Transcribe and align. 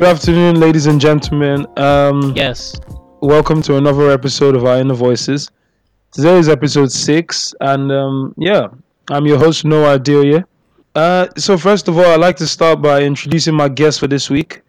Good 0.00 0.08
afternoon, 0.08 0.58
ladies 0.58 0.86
and 0.86 0.98
gentlemen. 0.98 1.66
Um, 1.76 2.32
Yes. 2.34 2.74
Welcome 3.20 3.60
to 3.60 3.76
another 3.76 4.10
episode 4.10 4.56
of 4.56 4.64
Our 4.64 4.78
Inner 4.78 4.94
Voices. 4.94 5.50
Today 6.10 6.38
is 6.38 6.48
episode 6.48 6.90
six, 6.90 7.54
and 7.60 7.92
um, 7.92 8.34
yeah, 8.38 8.68
I'm 9.10 9.26
your 9.26 9.36
host 9.36 9.66
Noah 9.66 9.98
Adeoye. 9.98 10.42
Uh, 10.94 11.26
so 11.36 11.58
first 11.58 11.86
of 11.86 11.98
all, 11.98 12.06
I'd 12.06 12.18
like 12.18 12.36
to 12.36 12.46
start 12.46 12.80
by 12.80 13.02
introducing 13.02 13.54
my 13.54 13.68
guest 13.68 14.00
for 14.00 14.06
this 14.06 14.30
week. 14.30 14.62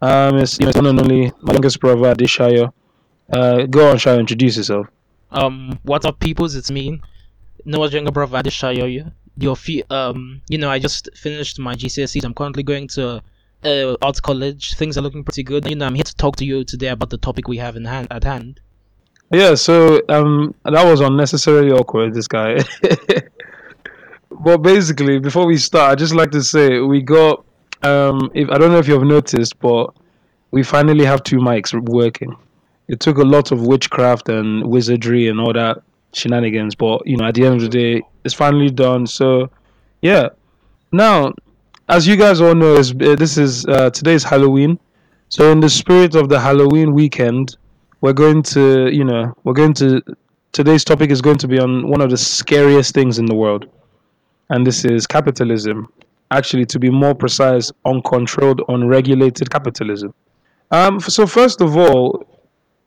Um, 0.00 0.38
it's 0.38 0.58
you 0.58 0.64
know, 0.64 0.70
it's 0.70 0.78
and 0.78 0.86
only 0.86 1.32
my 1.42 1.52
youngest 1.52 1.80
brother 1.80 2.14
Adeshayo. 2.14 2.72
Uh, 3.30 3.66
go 3.66 3.90
on, 3.90 3.96
Shayo, 3.96 4.18
introduce 4.18 4.56
yourself. 4.56 4.86
Um. 5.32 5.78
What's 5.82 6.06
up, 6.06 6.18
peoples? 6.18 6.54
It's 6.54 6.70
me, 6.70 6.98
Noah's 7.66 7.92
younger 7.92 8.10
brother 8.10 8.38
Adeshayo. 8.38 9.12
Your 9.36 9.54
fee. 9.54 9.84
Um. 9.90 10.40
You 10.48 10.56
know, 10.56 10.70
I 10.70 10.78
just 10.78 11.10
finished 11.14 11.58
my 11.58 11.74
GCSEs. 11.74 12.24
I'm 12.24 12.32
currently 12.32 12.62
going 12.62 12.88
to 12.96 13.22
uh, 13.64 13.96
arts 14.02 14.20
college. 14.20 14.74
Things 14.74 14.96
are 14.96 15.00
looking 15.00 15.24
pretty 15.24 15.42
good. 15.42 15.68
You 15.68 15.76
know, 15.76 15.86
I'm 15.86 15.94
here 15.94 16.04
to 16.04 16.16
talk 16.16 16.36
to 16.36 16.44
you 16.44 16.64
today 16.64 16.88
about 16.88 17.10
the 17.10 17.18
topic 17.18 17.48
we 17.48 17.58
have 17.58 17.76
in 17.76 17.84
hand 17.84 18.08
at 18.10 18.24
hand. 18.24 18.60
Yeah, 19.30 19.54
so 19.54 20.00
um, 20.08 20.54
that 20.64 20.84
was 20.84 21.00
unnecessarily 21.00 21.70
awkward. 21.70 22.14
This 22.14 22.28
guy. 22.28 22.58
but 24.30 24.58
basically, 24.58 25.18
before 25.18 25.46
we 25.46 25.58
start, 25.58 25.92
I 25.92 25.94
just 25.94 26.14
like 26.14 26.30
to 26.32 26.42
say 26.42 26.80
we 26.80 27.02
got. 27.02 27.44
Um, 27.82 28.30
if 28.34 28.50
I 28.50 28.58
don't 28.58 28.72
know 28.72 28.78
if 28.78 28.88
you've 28.88 29.04
noticed, 29.04 29.58
but 29.60 29.94
we 30.50 30.62
finally 30.62 31.04
have 31.04 31.22
two 31.22 31.36
mics 31.36 31.78
working. 31.88 32.34
It 32.88 33.00
took 33.00 33.18
a 33.18 33.22
lot 33.22 33.52
of 33.52 33.66
witchcraft 33.66 34.28
and 34.30 34.66
wizardry 34.66 35.28
and 35.28 35.38
all 35.38 35.52
that 35.52 35.82
shenanigans, 36.12 36.74
but 36.74 37.06
you 37.06 37.16
know, 37.16 37.26
at 37.26 37.34
the 37.34 37.44
end 37.44 37.56
of 37.56 37.60
the 37.60 37.68
day, 37.68 38.02
it's 38.24 38.34
finally 38.34 38.70
done. 38.70 39.06
So, 39.06 39.50
yeah. 40.00 40.30
Now, 40.90 41.34
as 41.88 42.06
you 42.06 42.16
guys 42.16 42.40
all 42.40 42.54
know, 42.54 42.76
uh, 42.76 43.16
this 43.16 43.38
is 43.38 43.66
uh, 43.66 43.90
today's 43.90 44.22
Halloween. 44.22 44.78
So, 45.30 45.50
in 45.52 45.60
the 45.60 45.68
spirit 45.68 46.14
of 46.14 46.28
the 46.28 46.40
Halloween 46.40 46.94
weekend, 46.94 47.56
we're 48.00 48.12
going 48.12 48.42
to, 48.44 48.88
you 48.92 49.04
know, 49.04 49.34
we're 49.44 49.54
going 49.54 49.74
to. 49.74 50.02
Today's 50.52 50.84
topic 50.84 51.10
is 51.10 51.20
going 51.20 51.36
to 51.38 51.48
be 51.48 51.58
on 51.58 51.88
one 51.88 52.00
of 52.00 52.10
the 52.10 52.16
scariest 52.16 52.94
things 52.94 53.18
in 53.18 53.26
the 53.26 53.34
world, 53.34 53.66
and 54.50 54.66
this 54.66 54.84
is 54.84 55.06
capitalism. 55.06 55.88
Actually, 56.30 56.66
to 56.66 56.78
be 56.78 56.90
more 56.90 57.14
precise, 57.14 57.72
uncontrolled, 57.84 58.62
unregulated 58.68 59.50
capitalism. 59.50 60.14
Um. 60.70 61.00
So 61.00 61.26
first 61.26 61.60
of 61.60 61.76
all, 61.76 62.26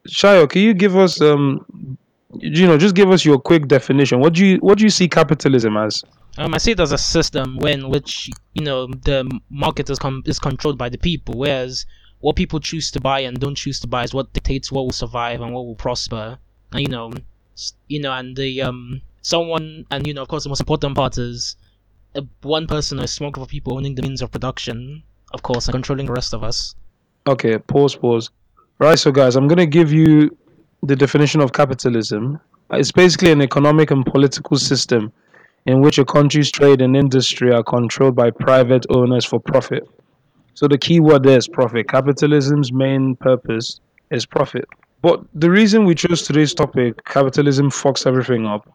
Shayo, 0.07 0.49
can 0.49 0.61
you 0.61 0.73
give 0.73 0.97
us 0.97 1.21
um, 1.21 1.97
you 2.39 2.67
know, 2.67 2.77
just 2.77 2.95
give 2.95 3.11
us 3.11 3.25
your 3.25 3.39
quick 3.39 3.67
definition. 3.67 4.19
What 4.19 4.33
do 4.33 4.45
you 4.45 4.57
what 4.57 4.77
do 4.77 4.83
you 4.83 4.89
see 4.89 5.07
capitalism 5.07 5.77
as? 5.77 6.03
Um, 6.37 6.53
I 6.53 6.57
see 6.59 6.71
it 6.71 6.79
as 6.79 6.91
a 6.91 6.97
system 6.97 7.57
when 7.57 7.89
which 7.89 8.29
you 8.53 8.63
know 8.63 8.87
the 8.87 9.29
market 9.49 9.89
is 9.89 9.99
com- 9.99 10.23
is 10.25 10.39
controlled 10.39 10.77
by 10.77 10.89
the 10.89 10.97
people, 10.97 11.35
whereas 11.37 11.85
what 12.19 12.35
people 12.35 12.59
choose 12.59 12.89
to 12.91 13.01
buy 13.01 13.19
and 13.19 13.39
don't 13.39 13.55
choose 13.55 13.79
to 13.81 13.87
buy 13.87 14.03
is 14.03 14.13
what 14.13 14.31
dictates 14.31 14.71
what 14.71 14.85
will 14.85 14.91
survive 14.91 15.41
and 15.41 15.53
what 15.53 15.65
will 15.65 15.75
prosper. 15.75 16.37
And 16.71 16.81
you 16.81 16.87
know, 16.87 17.11
you 17.87 17.99
know, 17.99 18.13
and 18.13 18.35
the 18.37 18.61
um 18.61 19.01
someone 19.21 19.85
and 19.91 20.07
you 20.07 20.13
know, 20.13 20.21
of 20.21 20.29
course, 20.29 20.43
the 20.43 20.49
most 20.49 20.61
important 20.61 20.95
part 20.95 21.17
is 21.17 21.57
uh, 22.15 22.21
one 22.43 22.65
person 22.65 22.99
or 22.99 23.03
a 23.03 23.07
small 23.07 23.31
group 23.31 23.43
of 23.43 23.49
people 23.49 23.75
owning 23.75 23.95
the 23.95 24.01
means 24.01 24.21
of 24.21 24.31
production, 24.31 25.03
of 25.33 25.41
course, 25.43 25.67
and 25.67 25.73
controlling 25.73 26.05
the 26.05 26.13
rest 26.13 26.33
of 26.33 26.43
us. 26.43 26.75
Okay, 27.27 27.57
pause, 27.57 27.95
pause. 27.95 28.29
Right, 28.79 28.97
so 28.97 29.11
guys, 29.11 29.35
I'm 29.35 29.47
gonna 29.47 29.65
give 29.65 29.91
you 29.91 30.35
the 30.81 30.95
definition 30.95 31.41
of 31.41 31.51
capitalism. 31.51 32.39
It's 32.71 32.91
basically 32.91 33.31
an 33.31 33.41
economic 33.41 33.91
and 33.91 34.05
political 34.05 34.57
system 34.57 35.11
in 35.65 35.81
which 35.81 35.97
a 35.97 36.05
country's 36.05 36.51
trade 36.51 36.81
and 36.81 36.95
industry 36.95 37.51
are 37.53 37.63
controlled 37.63 38.15
by 38.15 38.31
private 38.31 38.85
owners 38.89 39.25
for 39.25 39.39
profit. 39.39 39.87
So 40.53 40.67
the 40.67 40.77
key 40.77 40.99
word 40.99 41.23
there 41.23 41.37
is 41.37 41.47
profit. 41.47 41.87
Capitalism's 41.87 42.71
main 42.71 43.15
purpose 43.15 43.79
is 44.09 44.25
profit. 44.25 44.65
But 45.01 45.23
the 45.33 45.49
reason 45.49 45.85
we 45.85 45.95
chose 45.95 46.23
today's 46.23 46.53
topic, 46.53 47.03
capitalism 47.05 47.71
fucks 47.71 48.05
everything 48.05 48.45
up, 48.45 48.69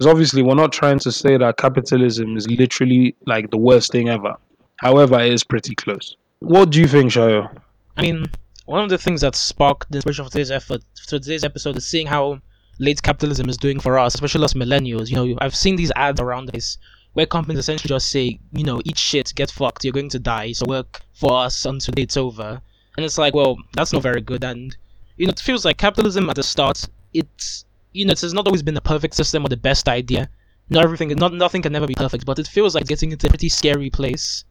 is 0.00 0.06
obviously 0.06 0.42
we're 0.42 0.54
not 0.54 0.72
trying 0.72 0.98
to 1.00 1.12
say 1.12 1.36
that 1.36 1.56
capitalism 1.56 2.36
is 2.36 2.48
literally 2.48 3.14
like 3.26 3.50
the 3.50 3.58
worst 3.58 3.92
thing 3.92 4.08
ever. 4.08 4.34
However, 4.76 5.18
it 5.20 5.32
is 5.32 5.44
pretty 5.44 5.74
close. 5.74 6.16
What 6.40 6.70
do 6.70 6.80
you 6.80 6.86
think, 6.86 7.12
Shayo? 7.12 7.50
I 7.96 8.02
mean, 8.02 8.26
one 8.66 8.82
of 8.82 8.90
the 8.90 8.98
things 8.98 9.22
that 9.22 9.34
sparked 9.34 9.90
the 9.90 9.98
inspiration 9.98 10.24
for 10.24 10.30
today's 10.30 10.50
effort, 10.50 10.82
for 11.02 11.18
today's 11.18 11.44
episode, 11.44 11.76
is 11.76 11.86
seeing 11.86 12.06
how 12.06 12.40
late 12.78 13.02
capitalism 13.02 13.48
is 13.48 13.56
doing 13.56 13.80
for 13.80 13.98
us, 13.98 14.14
especially 14.14 14.44
us 14.44 14.54
millennials. 14.54 15.08
You 15.10 15.16
know, 15.16 15.38
I've 15.40 15.56
seen 15.56 15.76
these 15.76 15.92
ads 15.96 16.20
around 16.20 16.48
this 16.48 16.78
where 17.14 17.26
companies 17.26 17.58
essentially 17.58 17.88
just 17.88 18.10
say, 18.10 18.38
you 18.52 18.64
know, 18.64 18.82
eat 18.84 18.98
shit, 18.98 19.32
get 19.34 19.50
fucked, 19.50 19.84
you're 19.84 19.92
going 19.92 20.10
to 20.10 20.18
die, 20.18 20.52
so 20.52 20.66
work 20.66 21.00
for 21.14 21.32
us 21.32 21.64
until 21.64 21.94
it's 21.96 22.16
over. 22.16 22.60
And 22.96 23.06
it's 23.06 23.18
like, 23.18 23.34
well, 23.34 23.56
that's 23.72 23.92
not 23.92 24.02
very 24.02 24.20
good. 24.20 24.44
And 24.44 24.76
you 25.16 25.26
know, 25.26 25.30
it 25.30 25.40
feels 25.40 25.64
like 25.64 25.78
capitalism 25.78 26.28
at 26.28 26.36
the 26.36 26.42
start, 26.42 26.84
it's 27.14 27.64
you 27.92 28.04
know, 28.04 28.12
it's 28.12 28.32
not 28.32 28.46
always 28.46 28.62
been 28.62 28.74
the 28.74 28.82
perfect 28.82 29.14
system 29.14 29.44
or 29.44 29.48
the 29.48 29.56
best 29.56 29.88
idea. 29.88 30.28
Not 30.68 30.84
everything, 30.84 31.08
not 31.16 31.32
nothing 31.32 31.62
can 31.62 31.72
never 31.72 31.86
be 31.86 31.94
perfect, 31.94 32.26
but 32.26 32.38
it 32.38 32.46
feels 32.46 32.74
like 32.74 32.86
getting 32.86 33.12
into 33.12 33.26
a 33.26 33.30
pretty 33.30 33.48
scary 33.48 33.88
place 33.88 34.44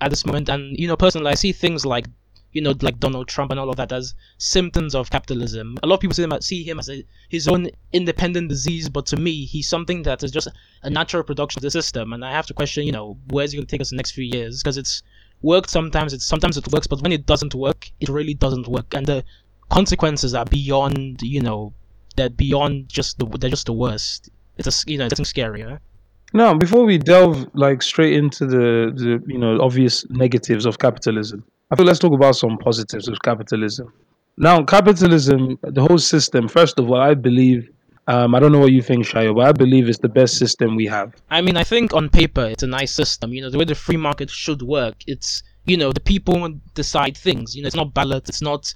at 0.00 0.10
this 0.10 0.26
moment. 0.26 0.48
And 0.48 0.76
you 0.78 0.88
know, 0.88 0.96
personally, 0.96 1.30
I 1.30 1.34
see 1.34 1.52
things 1.52 1.86
like 1.86 2.06
you 2.52 2.60
know, 2.60 2.74
like 2.80 2.98
Donald 2.98 3.28
Trump 3.28 3.50
and 3.50 3.60
all 3.60 3.70
of 3.70 3.76
that 3.76 3.92
as 3.92 4.14
symptoms 4.38 4.94
of 4.94 5.10
capitalism. 5.10 5.76
A 5.82 5.86
lot 5.86 5.96
of 5.96 6.00
people 6.00 6.14
see 6.14 6.22
him, 6.22 6.40
see 6.40 6.62
him 6.62 6.78
as 6.78 6.90
a, 6.90 7.04
his 7.28 7.46
own 7.48 7.68
independent 7.92 8.48
disease, 8.48 8.88
but 8.88 9.06
to 9.06 9.16
me, 9.16 9.44
he's 9.44 9.68
something 9.68 10.02
that 10.02 10.22
is 10.22 10.30
just 10.30 10.48
a 10.82 10.90
natural 10.90 11.22
production 11.22 11.58
of 11.60 11.62
the 11.62 11.70
system. 11.70 12.12
And 12.12 12.24
I 12.24 12.32
have 12.32 12.46
to 12.46 12.54
question, 12.54 12.84
you 12.84 12.92
know, 12.92 13.16
where's 13.28 13.52
he 13.52 13.58
going 13.58 13.66
to 13.66 13.70
take 13.70 13.80
us 13.80 13.90
the 13.90 13.96
next 13.96 14.12
few 14.12 14.24
years? 14.24 14.62
Because 14.62 14.76
it's 14.76 15.02
worked 15.42 15.70
sometimes, 15.70 16.12
it's 16.12 16.24
sometimes 16.24 16.56
it 16.56 16.70
works, 16.72 16.86
but 16.86 17.00
when 17.02 17.12
it 17.12 17.26
doesn't 17.26 17.54
work, 17.54 17.90
it 18.00 18.08
really 18.08 18.34
doesn't 18.34 18.68
work, 18.68 18.92
and 18.94 19.06
the 19.06 19.24
consequences 19.70 20.34
are 20.34 20.44
beyond, 20.44 21.22
you 21.22 21.40
know, 21.40 21.72
they're 22.16 22.28
beyond 22.28 22.88
just 22.88 23.18
the 23.18 23.26
they're 23.38 23.50
just 23.50 23.66
the 23.66 23.72
worst. 23.72 24.28
It's 24.58 24.68
a, 24.68 24.90
you 24.90 24.98
know, 24.98 25.06
it's 25.06 25.14
getting 25.14 25.24
scarier. 25.24 25.78
Now, 26.32 26.54
before 26.54 26.84
we 26.84 26.98
delve 26.98 27.48
like 27.54 27.82
straight 27.82 28.12
into 28.12 28.46
the, 28.46 28.92
the 28.94 29.22
you 29.26 29.38
know 29.38 29.60
obvious 29.60 30.08
negatives 30.10 30.66
of 30.66 30.78
capitalism, 30.78 31.44
I 31.70 31.76
feel 31.76 31.86
let's 31.86 32.00
talk 32.00 32.12
about 32.12 32.34
some 32.34 32.58
positives 32.58 33.06
of 33.08 33.20
capitalism. 33.22 33.92
Now, 34.36 34.64
capitalism, 34.64 35.58
the 35.62 35.82
whole 35.82 35.98
system. 35.98 36.48
First 36.48 36.78
of 36.78 36.90
all, 36.90 37.00
I 37.00 37.14
believe. 37.14 37.70
Um, 38.08 38.34
I 38.34 38.40
don't 38.40 38.50
know 38.50 38.58
what 38.58 38.72
you 38.72 38.82
think, 38.82 39.06
Shayo, 39.06 39.36
but 39.36 39.46
I 39.46 39.52
believe 39.52 39.88
it's 39.88 39.98
the 39.98 40.08
best 40.08 40.36
system 40.36 40.74
we 40.74 40.86
have. 40.86 41.14
I 41.30 41.42
mean, 41.42 41.56
I 41.56 41.62
think 41.62 41.94
on 41.94 42.08
paper 42.08 42.44
it's 42.44 42.64
a 42.64 42.66
nice 42.66 42.92
system. 42.92 43.32
You 43.32 43.42
know, 43.42 43.50
the 43.50 43.58
way 43.58 43.64
the 43.64 43.74
free 43.74 43.98
market 43.98 44.30
should 44.30 44.62
work. 44.62 44.96
It's 45.06 45.44
you 45.66 45.76
know 45.76 45.92
the 45.92 46.00
people 46.00 46.48
decide 46.74 47.16
things. 47.16 47.54
You 47.54 47.62
know, 47.62 47.68
it's 47.68 47.76
not 47.76 47.94
ballots. 47.94 48.28
It's 48.28 48.42
not, 48.42 48.74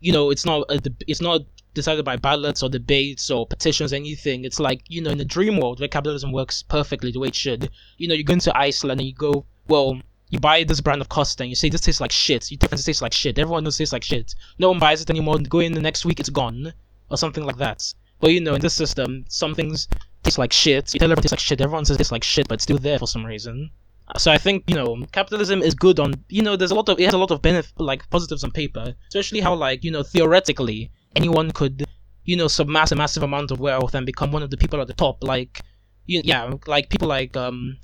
you 0.00 0.12
know, 0.12 0.30
it's 0.30 0.44
not 0.44 0.66
a, 0.68 0.80
it's 1.06 1.22
not 1.22 1.42
decided 1.72 2.04
by 2.04 2.16
ballots 2.16 2.62
or 2.62 2.68
debates 2.68 3.30
or 3.30 3.46
petitions. 3.46 3.94
Anything. 3.94 4.44
It's 4.44 4.60
like 4.60 4.82
you 4.88 5.00
know 5.00 5.10
in 5.10 5.18
the 5.18 5.24
dream 5.24 5.58
world 5.58 5.80
where 5.80 5.88
capitalism 5.88 6.32
works 6.32 6.62
perfectly 6.62 7.10
the 7.10 7.20
way 7.20 7.28
it 7.28 7.34
should. 7.34 7.70
You 7.96 8.08
know, 8.08 8.14
you 8.14 8.24
go 8.24 8.34
into 8.34 8.54
Iceland 8.54 9.00
and 9.00 9.08
you 9.08 9.14
go, 9.14 9.46
well, 9.68 10.00
you 10.30 10.40
buy 10.40 10.64
this 10.64 10.80
brand 10.80 11.00
of 11.00 11.08
Costa 11.08 11.42
and 11.42 11.50
you 11.50 11.56
say 11.56 11.68
this 11.68 11.82
tastes 11.82 12.00
like 12.00 12.12
shit. 12.12 12.50
You 12.50 12.56
different 12.56 12.84
tastes 12.84 13.02
like 13.02 13.12
shit. 13.12 13.38
Everyone 13.38 13.64
knows 13.64 13.76
it 13.76 13.78
tastes 13.78 13.92
like 13.92 14.04
shit. 14.04 14.34
No 14.58 14.68
one 14.70 14.78
buys 14.78 15.00
it 15.02 15.10
anymore. 15.10 15.38
Go 15.38 15.60
in 15.60 15.72
the 15.72 15.80
next 15.80 16.04
week, 16.04 16.20
it's 16.20 16.30
gone 16.30 16.72
or 17.10 17.16
something 17.16 17.44
like 17.44 17.58
that. 17.58 17.94
But 18.20 18.32
you 18.32 18.40
know, 18.40 18.54
in 18.54 18.60
this 18.60 18.74
system, 18.74 19.24
some 19.28 19.54
things 19.54 19.88
taste 20.22 20.38
like 20.38 20.52
shit. 20.52 20.94
You 20.94 21.00
tell 21.00 21.06
everyone 21.06 21.18
it 21.18 21.22
tastes 21.22 21.32
like 21.32 21.40
shit. 21.40 21.60
Everyone 21.60 21.84
says 21.84 21.96
it 21.96 21.98
tastes 21.98 22.12
like 22.12 22.24
shit, 22.24 22.48
but 22.48 22.54
it's 22.54 22.64
still 22.64 22.78
there 22.78 22.98
for 22.98 23.06
some 23.06 23.24
reason. 23.24 23.70
So 24.18 24.30
I 24.30 24.38
think 24.38 24.64
you 24.66 24.76
know 24.76 25.06
capitalism 25.12 25.62
is 25.62 25.74
good 25.74 25.98
on 25.98 26.14
you 26.28 26.42
know 26.42 26.56
there's 26.56 26.70
a 26.70 26.74
lot 26.74 26.88
of 26.88 27.00
it 27.00 27.04
has 27.04 27.14
a 27.14 27.18
lot 27.18 27.30
of 27.30 27.40
benefit 27.40 27.72
like 27.78 28.08
positives 28.10 28.44
on 28.44 28.50
paper, 28.50 28.94
especially 29.08 29.40
how 29.40 29.54
like 29.54 29.82
you 29.82 29.90
know 29.90 30.02
theoretically 30.02 30.90
anyone 31.16 31.50
could 31.52 31.84
you 32.24 32.36
know 32.36 32.46
submass 32.46 32.92
a 32.92 32.96
massive 32.96 33.22
amount 33.22 33.50
of 33.50 33.60
wealth 33.60 33.94
and 33.94 34.04
become 34.04 34.30
one 34.30 34.42
of 34.42 34.50
the 34.50 34.56
people 34.56 34.80
at 34.80 34.88
the 34.88 34.94
top. 34.94 35.22
Like 35.22 35.62
you, 36.06 36.20
yeah, 36.24 36.52
like 36.66 36.90
people 36.90 37.08
like 37.08 37.36
um, 37.36 37.78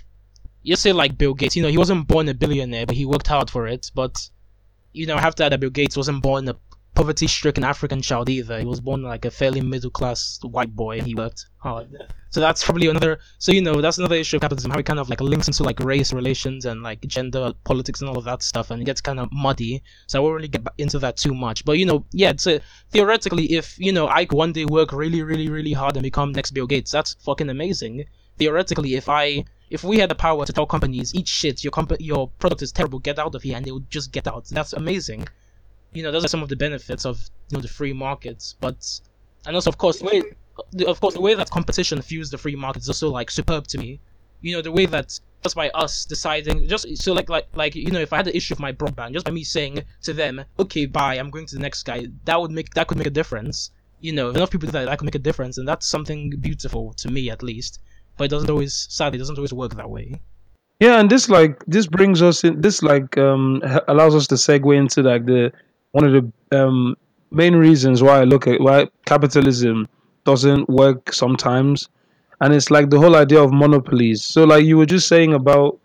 you 0.62 0.76
say 0.76 0.92
like 0.92 1.18
Bill 1.18 1.34
Gates. 1.34 1.56
You 1.56 1.62
know 1.62 1.68
he 1.68 1.78
wasn't 1.78 2.06
born 2.06 2.28
a 2.28 2.34
billionaire, 2.34 2.86
but 2.86 2.96
he 2.96 3.06
worked 3.06 3.26
hard 3.26 3.50
for 3.50 3.66
it. 3.66 3.90
But 3.94 4.16
you 4.92 5.06
know 5.06 5.16
I 5.16 5.20
have 5.20 5.34
to 5.36 5.44
add 5.44 5.52
that 5.52 5.60
Bill 5.60 5.70
Gates 5.70 5.96
wasn't 5.96 6.22
born 6.22 6.48
a 6.48 6.56
poverty-stricken 6.94 7.64
African 7.64 8.02
child 8.02 8.28
either. 8.28 8.58
He 8.58 8.66
was 8.66 8.80
born 8.80 9.02
like 9.02 9.24
a 9.24 9.30
fairly 9.30 9.60
middle-class 9.60 10.40
white 10.42 10.74
boy, 10.74 10.98
and 10.98 11.06
he 11.06 11.14
worked 11.14 11.46
hard. 11.58 11.88
So 12.30 12.40
that's 12.40 12.64
probably 12.64 12.88
another. 12.88 13.18
So 13.38 13.52
you 13.52 13.62
know, 13.62 13.80
that's 13.80 13.98
another 13.98 14.16
issue 14.16 14.36
of 14.36 14.42
capitalism. 14.42 14.70
How 14.70 14.78
it 14.78 14.86
kind 14.86 14.98
of 14.98 15.08
like 15.08 15.20
links 15.20 15.46
into 15.46 15.62
like 15.62 15.80
race 15.80 16.12
relations 16.12 16.64
and 16.64 16.82
like 16.82 17.00
gender 17.06 17.52
politics 17.64 18.00
and 18.00 18.10
all 18.10 18.18
of 18.18 18.24
that 18.24 18.42
stuff, 18.42 18.70
and 18.70 18.82
it 18.82 18.84
gets 18.84 19.00
kind 19.00 19.18
of 19.18 19.28
muddy. 19.32 19.82
So 20.06 20.18
I 20.18 20.22
won't 20.22 20.34
really 20.34 20.48
get 20.48 20.66
into 20.78 20.98
that 20.98 21.16
too 21.16 21.34
much. 21.34 21.64
But 21.64 21.78
you 21.78 21.86
know, 21.86 22.04
yeah, 22.12 22.32
a, 22.46 22.60
theoretically, 22.90 23.52
if 23.52 23.78
you 23.78 23.92
know 23.92 24.06
I 24.06 24.26
one 24.26 24.52
day 24.52 24.64
work 24.64 24.92
really, 24.92 25.22
really, 25.22 25.48
really 25.48 25.72
hard 25.72 25.96
and 25.96 26.02
become 26.02 26.32
next 26.32 26.50
Bill 26.50 26.66
Gates, 26.66 26.90
that's 26.90 27.14
fucking 27.14 27.48
amazing. 27.48 28.04
Theoretically, 28.36 28.94
if 28.94 29.08
I 29.08 29.44
if 29.70 29.84
we 29.84 29.98
had 29.98 30.10
the 30.10 30.16
power 30.16 30.44
to 30.44 30.52
tell 30.52 30.66
companies, 30.66 31.14
eat 31.14 31.28
shit, 31.28 31.62
your 31.62 31.70
comp- 31.70 32.00
your 32.00 32.28
product 32.40 32.60
is 32.60 32.72
terrible, 32.72 32.98
get 32.98 33.18
out 33.18 33.34
of 33.36 33.42
here, 33.42 33.56
and 33.56 33.64
they 33.64 33.70
would 33.70 33.88
just 33.88 34.10
get 34.10 34.26
out. 34.26 34.44
That's 34.46 34.72
amazing. 34.72 35.28
You 35.92 36.02
know, 36.02 36.10
those 36.10 36.24
are 36.24 36.28
some 36.28 36.42
of 36.42 36.48
the 36.48 36.56
benefits 36.56 37.06
of 37.06 37.30
you 37.48 37.56
know 37.56 37.62
the 37.62 37.68
free 37.68 37.92
markets. 37.92 38.56
But 38.60 39.00
and 39.46 39.54
also, 39.54 39.70
of 39.70 39.78
course, 39.78 40.00
the 40.00 40.06
way 40.06 40.22
of 40.86 41.00
course 41.00 41.14
the 41.14 41.20
way 41.20 41.34
that 41.34 41.50
competition 41.50 42.02
fuels 42.02 42.30
the 42.30 42.38
free 42.38 42.56
market 42.56 42.82
is 42.82 42.88
also 42.88 43.10
like 43.10 43.30
superb 43.30 43.68
to 43.68 43.78
me. 43.78 44.00
You 44.40 44.56
know, 44.56 44.62
the 44.62 44.72
way 44.72 44.86
that 44.86 45.18
just 45.44 45.54
by 45.54 45.70
us 45.70 46.04
deciding, 46.04 46.66
just 46.66 46.96
so 46.96 47.12
like 47.12 47.28
like 47.30 47.46
like 47.54 47.76
you 47.76 47.92
know, 47.92 48.00
if 48.00 48.12
I 48.12 48.16
had 48.16 48.26
an 48.26 48.34
issue 48.34 48.54
with 48.54 48.60
my 48.60 48.72
broadband, 48.72 49.12
just 49.12 49.24
by 49.24 49.30
me 49.30 49.44
saying 49.44 49.84
to 50.02 50.12
them, 50.12 50.44
okay, 50.58 50.86
bye, 50.86 51.14
I'm 51.14 51.30
going 51.30 51.46
to 51.46 51.54
the 51.54 51.62
next 51.62 51.84
guy, 51.84 52.08
that 52.24 52.40
would 52.40 52.50
make 52.50 52.74
that 52.74 52.88
could 52.88 52.98
make 52.98 53.06
a 53.06 53.18
difference. 53.20 53.70
You 54.00 54.12
know, 54.12 54.30
if 54.30 54.36
enough 54.36 54.50
people 54.50 54.66
do 54.66 54.72
that, 54.72 54.86
that 54.86 54.98
could 54.98 55.04
make 55.04 55.14
a 55.14 55.20
difference, 55.30 55.58
and 55.58 55.68
that's 55.68 55.86
something 55.86 56.30
beautiful 56.40 56.92
to 56.94 57.08
me 57.08 57.30
at 57.30 57.42
least. 57.42 57.80
But 58.20 58.26
it 58.26 58.32
doesn't 58.32 58.50
always, 58.50 58.86
sadly, 58.90 59.16
it 59.16 59.20
doesn't 59.20 59.38
always 59.38 59.54
work 59.54 59.76
that 59.76 59.88
way. 59.88 60.20
Yeah, 60.78 61.00
and 61.00 61.08
this 61.08 61.30
like 61.30 61.64
this 61.66 61.86
brings 61.86 62.20
us 62.20 62.44
in. 62.44 62.60
This 62.60 62.82
like 62.82 63.16
um 63.16 63.62
allows 63.88 64.14
us 64.14 64.26
to 64.26 64.34
segue 64.34 64.76
into 64.76 65.02
like 65.02 65.24
the 65.24 65.50
one 65.92 66.04
of 66.04 66.12
the 66.12 66.58
um 66.60 66.98
main 67.30 67.56
reasons 67.56 68.02
why 68.02 68.20
I 68.20 68.24
look 68.24 68.46
at 68.46 68.60
why 68.60 68.88
capitalism 69.06 69.88
doesn't 70.26 70.68
work 70.68 71.14
sometimes, 71.14 71.88
and 72.42 72.52
it's 72.52 72.70
like 72.70 72.90
the 72.90 72.98
whole 72.98 73.16
idea 73.16 73.42
of 73.42 73.54
monopolies. 73.54 74.22
So 74.22 74.44
like 74.44 74.66
you 74.66 74.76
were 74.76 74.84
just 74.84 75.08
saying 75.08 75.32
about 75.32 75.78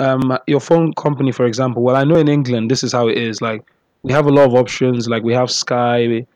um 0.00 0.36
your 0.48 0.58
phone 0.58 0.92
company, 0.94 1.30
for 1.30 1.46
example. 1.46 1.84
Well, 1.84 1.94
I 1.94 2.02
know 2.02 2.16
in 2.16 2.26
England 2.26 2.72
this 2.72 2.82
is 2.82 2.92
how 2.92 3.06
it 3.06 3.18
is. 3.18 3.40
Like 3.40 3.62
we 4.02 4.12
have 4.12 4.26
a 4.26 4.32
lot 4.32 4.46
of 4.46 4.54
options. 4.56 5.08
Like 5.08 5.22
we 5.22 5.32
have 5.34 5.48
Sky, 5.48 6.26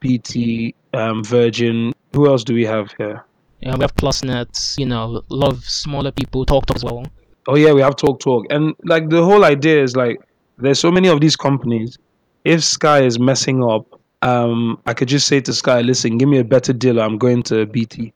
BT, 0.00 0.74
um, 0.94 1.22
Virgin. 1.22 1.92
Who 2.12 2.26
else 2.26 2.42
do 2.42 2.54
we 2.54 2.64
have 2.64 2.92
here? 2.98 3.24
Yeah, 3.64 3.76
we 3.76 3.80
have 3.80 3.96
PlusNet, 3.96 4.78
you 4.78 4.84
know, 4.84 5.22
a 5.30 5.34
lot 5.34 5.50
of 5.50 5.64
smaller 5.64 6.12
people 6.12 6.44
talk 6.44 6.64
as 6.74 6.84
well. 6.84 7.06
Oh 7.48 7.56
yeah, 7.56 7.72
we 7.72 7.80
have 7.80 7.96
Talk 7.96 8.20
Talk, 8.20 8.46
and 8.50 8.74
like 8.84 9.08
the 9.08 9.24
whole 9.24 9.42
idea 9.42 9.82
is 9.82 9.96
like 9.96 10.20
there's 10.58 10.78
so 10.78 10.90
many 10.90 11.08
of 11.08 11.22
these 11.22 11.34
companies. 11.34 11.96
If 12.44 12.62
Sky 12.62 13.02
is 13.02 13.18
messing 13.18 13.64
up, 13.64 13.86
um, 14.20 14.78
I 14.84 14.92
could 14.92 15.08
just 15.08 15.26
say 15.26 15.40
to 15.40 15.52
Sky, 15.54 15.80
listen, 15.80 16.18
give 16.18 16.28
me 16.28 16.38
a 16.38 16.44
better 16.44 16.74
deal. 16.74 17.00
I'm 17.00 17.16
going 17.16 17.42
to 17.44 17.64
BT, 17.64 18.12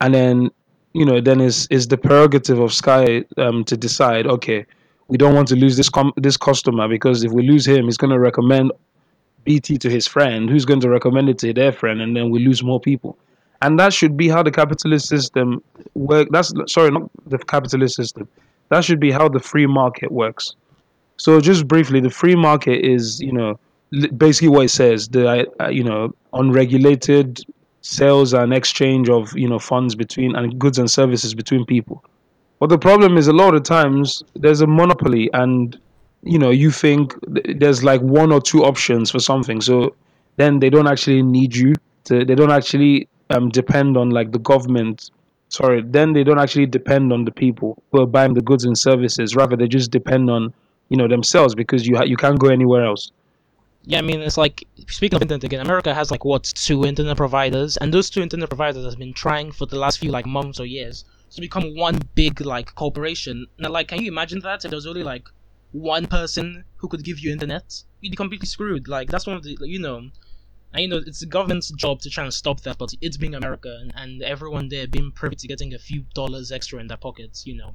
and 0.00 0.12
then 0.12 0.50
you 0.94 1.04
know 1.04 1.20
then 1.20 1.40
it's 1.40 1.68
it's 1.70 1.86
the 1.86 1.96
prerogative 1.96 2.58
of 2.58 2.72
Sky 2.74 3.24
um, 3.36 3.62
to 3.64 3.76
decide. 3.76 4.26
Okay, 4.26 4.66
we 5.06 5.16
don't 5.16 5.34
want 5.34 5.46
to 5.48 5.56
lose 5.56 5.76
this 5.76 5.88
com- 5.88 6.12
this 6.16 6.36
customer 6.36 6.88
because 6.88 7.22
if 7.22 7.30
we 7.30 7.48
lose 7.48 7.66
him, 7.68 7.84
he's 7.84 7.96
going 7.96 8.10
to 8.10 8.18
recommend 8.18 8.72
BT 9.44 9.78
to 9.78 9.90
his 9.90 10.08
friend, 10.08 10.50
who's 10.50 10.64
going 10.64 10.80
to 10.80 10.88
recommend 10.88 11.28
it 11.28 11.38
to 11.38 11.52
their 11.52 11.70
friend, 11.70 12.00
and 12.00 12.16
then 12.16 12.30
we 12.30 12.44
lose 12.44 12.64
more 12.64 12.80
people. 12.80 13.16
And 13.60 13.78
that 13.80 13.92
should 13.92 14.16
be 14.16 14.28
how 14.28 14.42
the 14.42 14.52
capitalist 14.52 15.08
system 15.08 15.62
work. 15.94 16.28
That's 16.30 16.52
sorry, 16.66 16.90
not 16.90 17.10
the 17.26 17.38
capitalist 17.38 17.96
system. 17.96 18.28
That 18.68 18.84
should 18.84 19.00
be 19.00 19.10
how 19.10 19.28
the 19.28 19.40
free 19.40 19.66
market 19.66 20.12
works. 20.12 20.54
So 21.16 21.40
just 21.40 21.66
briefly, 21.66 22.00
the 22.00 22.10
free 22.10 22.36
market 22.36 22.84
is, 22.84 23.20
you 23.20 23.32
know, 23.32 23.58
basically 24.16 24.48
what 24.48 24.66
it 24.66 24.70
says. 24.70 25.08
The 25.08 25.46
uh, 25.60 25.68
you 25.68 25.82
know 25.82 26.14
unregulated 26.32 27.40
sales 27.80 28.32
and 28.32 28.52
exchange 28.52 29.08
of 29.08 29.36
you 29.36 29.48
know 29.48 29.58
funds 29.58 29.94
between 29.94 30.36
and 30.36 30.58
goods 30.58 30.78
and 30.78 30.90
services 30.90 31.34
between 31.34 31.64
people. 31.64 32.04
But 32.60 32.70
the 32.70 32.78
problem 32.78 33.16
is 33.16 33.28
a 33.28 33.32
lot 33.32 33.54
of 33.54 33.62
times 33.62 34.22
there's 34.34 34.60
a 34.60 34.66
monopoly, 34.66 35.30
and 35.32 35.78
you 36.22 36.38
know 36.38 36.50
you 36.50 36.70
think 36.70 37.14
th- 37.34 37.58
there's 37.58 37.82
like 37.82 38.00
one 38.02 38.32
or 38.32 38.40
two 38.40 38.64
options 38.64 39.10
for 39.10 39.18
something. 39.18 39.60
So 39.60 39.94
then 40.36 40.60
they 40.60 40.70
don't 40.70 40.86
actually 40.86 41.22
need 41.22 41.56
you. 41.56 41.74
To, 42.04 42.24
they 42.24 42.34
don't 42.34 42.52
actually 42.52 43.08
um, 43.30 43.48
depend 43.50 43.96
on 43.96 44.10
like 44.10 44.32
the 44.32 44.38
government 44.38 45.10
sorry, 45.48 45.82
then 45.82 46.12
they 46.12 46.24
don't 46.24 46.38
actually 46.38 46.66
depend 46.66 47.12
on 47.12 47.24
the 47.24 47.30
people 47.30 47.82
who 47.90 48.00
are 48.00 48.06
buying 48.06 48.34
the 48.34 48.42
goods 48.42 48.64
and 48.64 48.76
services. 48.76 49.34
Rather, 49.34 49.56
they 49.56 49.68
just 49.68 49.90
depend 49.90 50.30
on 50.30 50.52
you 50.88 50.96
know 50.96 51.08
themselves 51.08 51.54
because 51.54 51.86
you 51.86 51.96
ha- 51.96 52.04
you 52.04 52.16
can't 52.16 52.38
go 52.38 52.48
anywhere 52.48 52.84
else. 52.84 53.10
Yeah, 53.84 53.98
I 53.98 54.02
mean, 54.02 54.20
it's 54.20 54.36
like 54.36 54.64
speaking 54.88 55.16
of 55.16 55.22
internet 55.22 55.44
again. 55.44 55.60
America 55.60 55.94
has 55.94 56.10
like 56.10 56.24
what 56.24 56.44
two 56.44 56.84
internet 56.84 57.16
providers, 57.16 57.76
and 57.78 57.92
those 57.92 58.10
two 58.10 58.22
internet 58.22 58.48
providers 58.48 58.84
have 58.84 58.98
been 58.98 59.14
trying 59.14 59.52
for 59.52 59.66
the 59.66 59.78
last 59.78 59.98
few 59.98 60.10
like 60.10 60.26
months 60.26 60.60
or 60.60 60.66
years 60.66 61.04
to 61.30 61.40
become 61.40 61.74
one 61.76 61.98
big 62.14 62.40
like 62.40 62.74
corporation. 62.74 63.46
Now, 63.58 63.70
like, 63.70 63.88
can 63.88 64.00
you 64.00 64.08
imagine 64.08 64.40
that 64.40 64.64
if 64.64 64.70
there 64.70 64.76
was 64.76 64.86
only 64.86 65.02
like 65.02 65.28
one 65.72 66.06
person 66.06 66.64
who 66.76 66.88
could 66.88 67.04
give 67.04 67.18
you 67.18 67.32
internet? 67.32 67.82
You'd 68.00 68.10
be 68.10 68.16
completely 68.16 68.46
screwed. 68.46 68.88
Like, 68.88 69.10
that's 69.10 69.26
one 69.26 69.36
of 69.36 69.42
the 69.42 69.56
you 69.62 69.78
know. 69.78 70.10
And 70.72 70.82
you 70.82 70.88
know, 70.88 71.00
it's 71.04 71.20
the 71.20 71.26
government's 71.26 71.70
job 71.70 72.00
to 72.02 72.10
try 72.10 72.24
and 72.24 72.32
stop 72.32 72.60
that, 72.62 72.78
but 72.78 72.92
it's 73.00 73.16
being 73.16 73.34
America, 73.34 73.78
and, 73.80 73.92
and 73.96 74.22
everyone 74.22 74.68
there 74.68 74.86
being 74.86 75.12
privy 75.12 75.36
to 75.36 75.48
getting 75.48 75.74
a 75.74 75.78
few 75.78 76.04
dollars 76.14 76.52
extra 76.52 76.78
in 76.78 76.86
their 76.88 76.96
pockets, 76.98 77.46
you 77.46 77.56
know. 77.56 77.74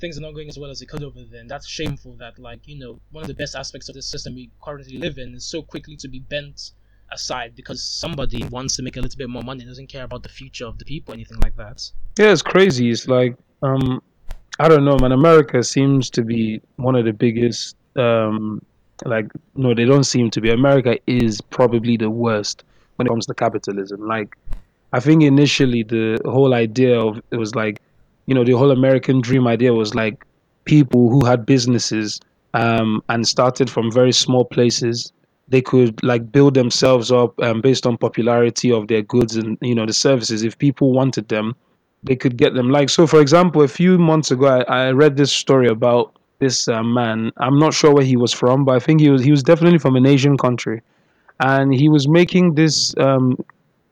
Things 0.00 0.16
are 0.18 0.20
not 0.20 0.34
going 0.34 0.48
as 0.48 0.58
well 0.58 0.70
as 0.70 0.80
they 0.80 0.86
could 0.86 1.02
over 1.02 1.20
there, 1.30 1.40
and 1.40 1.50
that's 1.50 1.66
shameful 1.66 2.14
that, 2.18 2.38
like, 2.38 2.60
you 2.66 2.78
know, 2.78 3.00
one 3.10 3.22
of 3.22 3.28
the 3.28 3.34
best 3.34 3.54
aspects 3.56 3.88
of 3.88 3.94
the 3.94 4.02
system 4.02 4.34
we 4.34 4.50
currently 4.62 4.98
live 4.98 5.18
in 5.18 5.34
is 5.34 5.44
so 5.44 5.62
quickly 5.62 5.96
to 5.96 6.08
be 6.08 6.20
bent 6.20 6.72
aside 7.10 7.54
because 7.56 7.82
somebody 7.82 8.44
wants 8.44 8.76
to 8.76 8.82
make 8.82 8.96
a 8.96 9.00
little 9.00 9.16
bit 9.16 9.30
more 9.30 9.42
money, 9.42 9.64
doesn't 9.64 9.88
care 9.88 10.04
about 10.04 10.22
the 10.22 10.28
future 10.28 10.66
of 10.66 10.78
the 10.78 10.84
people, 10.84 11.14
anything 11.14 11.38
like 11.40 11.56
that. 11.56 11.90
Yeah, 12.18 12.32
it's 12.32 12.42
crazy. 12.42 12.90
It's 12.90 13.08
like 13.08 13.36
um, 13.62 14.02
I 14.58 14.68
don't 14.68 14.84
know, 14.84 14.98
man. 14.98 15.12
America 15.12 15.62
seems 15.62 16.10
to 16.10 16.22
be 16.22 16.60
one 16.76 16.96
of 16.96 17.04
the 17.04 17.12
biggest. 17.12 17.76
Um, 17.96 18.62
like 19.04 19.30
no, 19.54 19.74
they 19.74 19.84
don't 19.84 20.04
seem 20.04 20.30
to 20.30 20.40
be. 20.40 20.50
America 20.50 20.98
is 21.06 21.40
probably 21.40 21.96
the 21.96 22.10
worst 22.10 22.64
when 22.96 23.06
it 23.06 23.10
comes 23.10 23.26
to 23.26 23.34
capitalism. 23.34 24.06
Like 24.06 24.36
I 24.92 25.00
think 25.00 25.22
initially 25.22 25.82
the 25.82 26.20
whole 26.24 26.54
idea 26.54 26.98
of 26.98 27.20
it 27.30 27.36
was 27.36 27.54
like, 27.54 27.80
you 28.26 28.34
know, 28.34 28.44
the 28.44 28.52
whole 28.52 28.70
American 28.70 29.20
dream 29.20 29.46
idea 29.46 29.72
was 29.72 29.94
like 29.94 30.24
people 30.64 31.10
who 31.10 31.24
had 31.24 31.46
businesses 31.46 32.20
um, 32.54 33.02
and 33.08 33.26
started 33.26 33.70
from 33.70 33.92
very 33.92 34.12
small 34.12 34.44
places. 34.44 35.12
They 35.48 35.62
could 35.62 36.02
like 36.02 36.30
build 36.30 36.54
themselves 36.54 37.10
up 37.10 37.40
um, 37.40 37.60
based 37.60 37.86
on 37.86 37.96
popularity 37.96 38.70
of 38.70 38.88
their 38.88 39.02
goods 39.02 39.36
and 39.36 39.56
you 39.60 39.74
know 39.74 39.86
the 39.86 39.92
services. 39.92 40.42
If 40.42 40.58
people 40.58 40.92
wanted 40.92 41.28
them, 41.28 41.54
they 42.02 42.16
could 42.16 42.36
get 42.36 42.54
them. 42.54 42.70
Like 42.70 42.90
so, 42.90 43.06
for 43.06 43.20
example, 43.20 43.62
a 43.62 43.68
few 43.68 43.98
months 43.98 44.30
ago, 44.30 44.46
I, 44.46 44.88
I 44.88 44.92
read 44.92 45.16
this 45.16 45.32
story 45.32 45.68
about 45.68 46.17
this 46.38 46.68
uh, 46.68 46.82
man. 46.82 47.32
I'm 47.36 47.58
not 47.58 47.74
sure 47.74 47.92
where 47.92 48.04
he 48.04 48.16
was 48.16 48.32
from, 48.32 48.64
but 48.64 48.76
I 48.76 48.78
think 48.78 49.00
he 49.00 49.10
was 49.10 49.22
he 49.22 49.30
was 49.30 49.42
definitely 49.42 49.78
from 49.78 49.96
an 49.96 50.06
Asian 50.06 50.36
country, 50.36 50.82
and 51.40 51.74
he 51.74 51.88
was 51.88 52.08
making 52.08 52.54
this 52.54 52.96
um, 52.98 53.38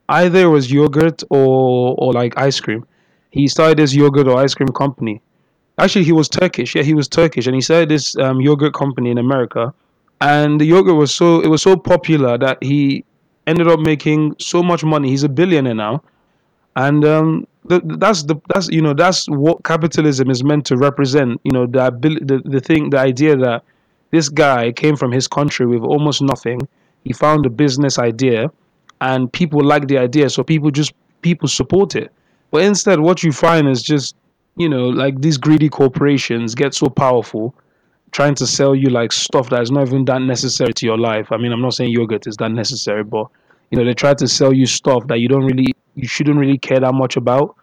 either 0.09 0.41
it 0.43 0.47
was 0.47 0.73
yogurt 0.73 1.23
or 1.31 1.95
or 1.99 2.13
like 2.13 2.37
ice 2.39 2.61
cream. 2.61 2.87
He 3.31 3.49
started 3.49 3.79
this 3.79 3.95
yogurt 3.95 4.29
or 4.29 4.39
ice 4.39 4.55
cream 4.55 4.69
company. 4.69 5.21
Actually, 5.79 6.05
he 6.05 6.13
was 6.13 6.29
Turkish. 6.29 6.75
Yeah, 6.75 6.83
he 6.83 6.95
was 6.95 7.09
Turkish, 7.09 7.47
and 7.47 7.55
he 7.55 7.61
started 7.61 7.91
this 7.91 8.17
um, 8.17 8.41
yogurt 8.41 8.73
company 8.75 9.11
in 9.11 9.19
America. 9.19 9.75
And 10.21 10.59
the 10.59 10.65
yogurt 10.65 10.95
was 10.95 11.15
so 11.15 11.41
it 11.41 11.49
was 11.49 11.61
so 11.63 11.77
popular 11.77 12.39
that 12.39 12.63
he 12.63 13.05
ended 13.47 13.69
up 13.69 13.81
making 13.81 14.37
so 14.39 14.63
much 14.63 14.83
money. 14.85 15.11
He's 15.11 15.25
a 15.25 15.29
billionaire 15.29 15.75
now, 15.75 16.03
and 16.77 17.05
um, 17.05 17.47
th- 17.69 17.83
th- 17.83 17.99
that's 17.99 18.23
the 18.23 18.37
that's 18.55 18.69
you 18.69 18.81
know 18.81 18.95
that's 18.95 19.29
what 19.29 19.65
capitalism 19.65 20.31
is 20.31 20.45
meant 20.45 20.65
to 20.67 20.77
represent. 20.77 21.41
You 21.45 21.53
know 21.53 21.67
the 21.67 21.81
abil- 21.81 22.21
the 22.23 22.41
the 22.45 22.61
thing 22.61 22.91
the 22.91 22.99
idea 22.99 23.37
that 23.37 23.65
this 24.11 24.29
guy 24.29 24.73
came 24.73 24.97
from 24.97 25.11
his 25.11 25.27
country 25.27 25.67
with 25.67 25.83
almost 25.83 26.23
nothing. 26.23 26.61
He 27.05 27.13
found 27.13 27.47
a 27.47 27.51
business 27.51 27.99
idea, 27.99 28.51
and 29.01 29.33
people 29.33 29.65
like 29.65 29.89
the 29.89 29.99
idea, 29.99 30.31
so 30.31 30.43
people 30.45 30.71
just 30.71 30.93
people 31.23 31.49
support 31.49 31.97
it. 31.97 32.13
But 32.51 32.63
instead, 32.63 33.01
what 33.01 33.23
you 33.23 33.33
find 33.33 33.69
is 33.69 33.83
just 33.83 34.15
you 34.57 34.69
know 34.69 34.89
like 34.89 35.21
these 35.21 35.37
greedy 35.37 35.69
corporations 35.69 36.55
get 36.55 36.75
so 36.75 36.89
powerful 36.89 37.55
trying 38.13 38.35
to 38.35 38.47
sell 38.47 38.75
you 38.75 38.89
like 38.89 39.13
stuff 39.13 39.51
that 39.51 39.61
is 39.61 39.71
not 39.71 39.87
even 39.87 40.05
that 40.07 40.23
necessary 40.23 40.73
to 40.73 40.87
your 40.87 40.97
life. 40.97 41.31
I 41.33 41.37
mean, 41.37 41.53
I'm 41.53 41.61
not 41.61 41.75
saying 41.75 41.91
yogurt 41.91 42.27
is 42.27 42.37
that 42.37 42.51
necessary, 42.51 43.05
but 43.05 43.27
you 43.71 43.77
know, 43.77 43.85
they 43.85 43.93
try 43.93 44.15
to 44.15 44.29
sell 44.29 44.55
you 44.55 44.65
stuff 44.65 45.07
that 45.09 45.19
you 45.19 45.29
don't 45.29 45.45
really, 45.45 45.75
you 45.97 46.07
shouldn't 46.07 46.39
really 46.39 46.59
care 46.59 46.79
that 46.79 46.95
much 46.95 47.17
about, 47.17 47.57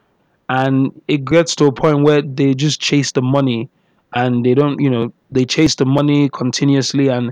and 0.50 0.92
it 1.08 1.24
gets 1.24 1.56
to 1.56 1.66
a 1.66 1.72
point 1.72 2.04
where 2.04 2.22
they 2.22 2.54
just 2.54 2.82
chase 2.82 3.12
the 3.12 3.22
money, 3.22 3.70
and 4.13 4.46
they 4.46 4.54
don't, 4.54 4.80
you 4.80 4.90
know, 4.90 5.13
they 5.32 5.46
chase 5.46 5.75
the 5.75 5.86
money 5.86 6.30
continuously, 6.30 7.08
and 7.08 7.32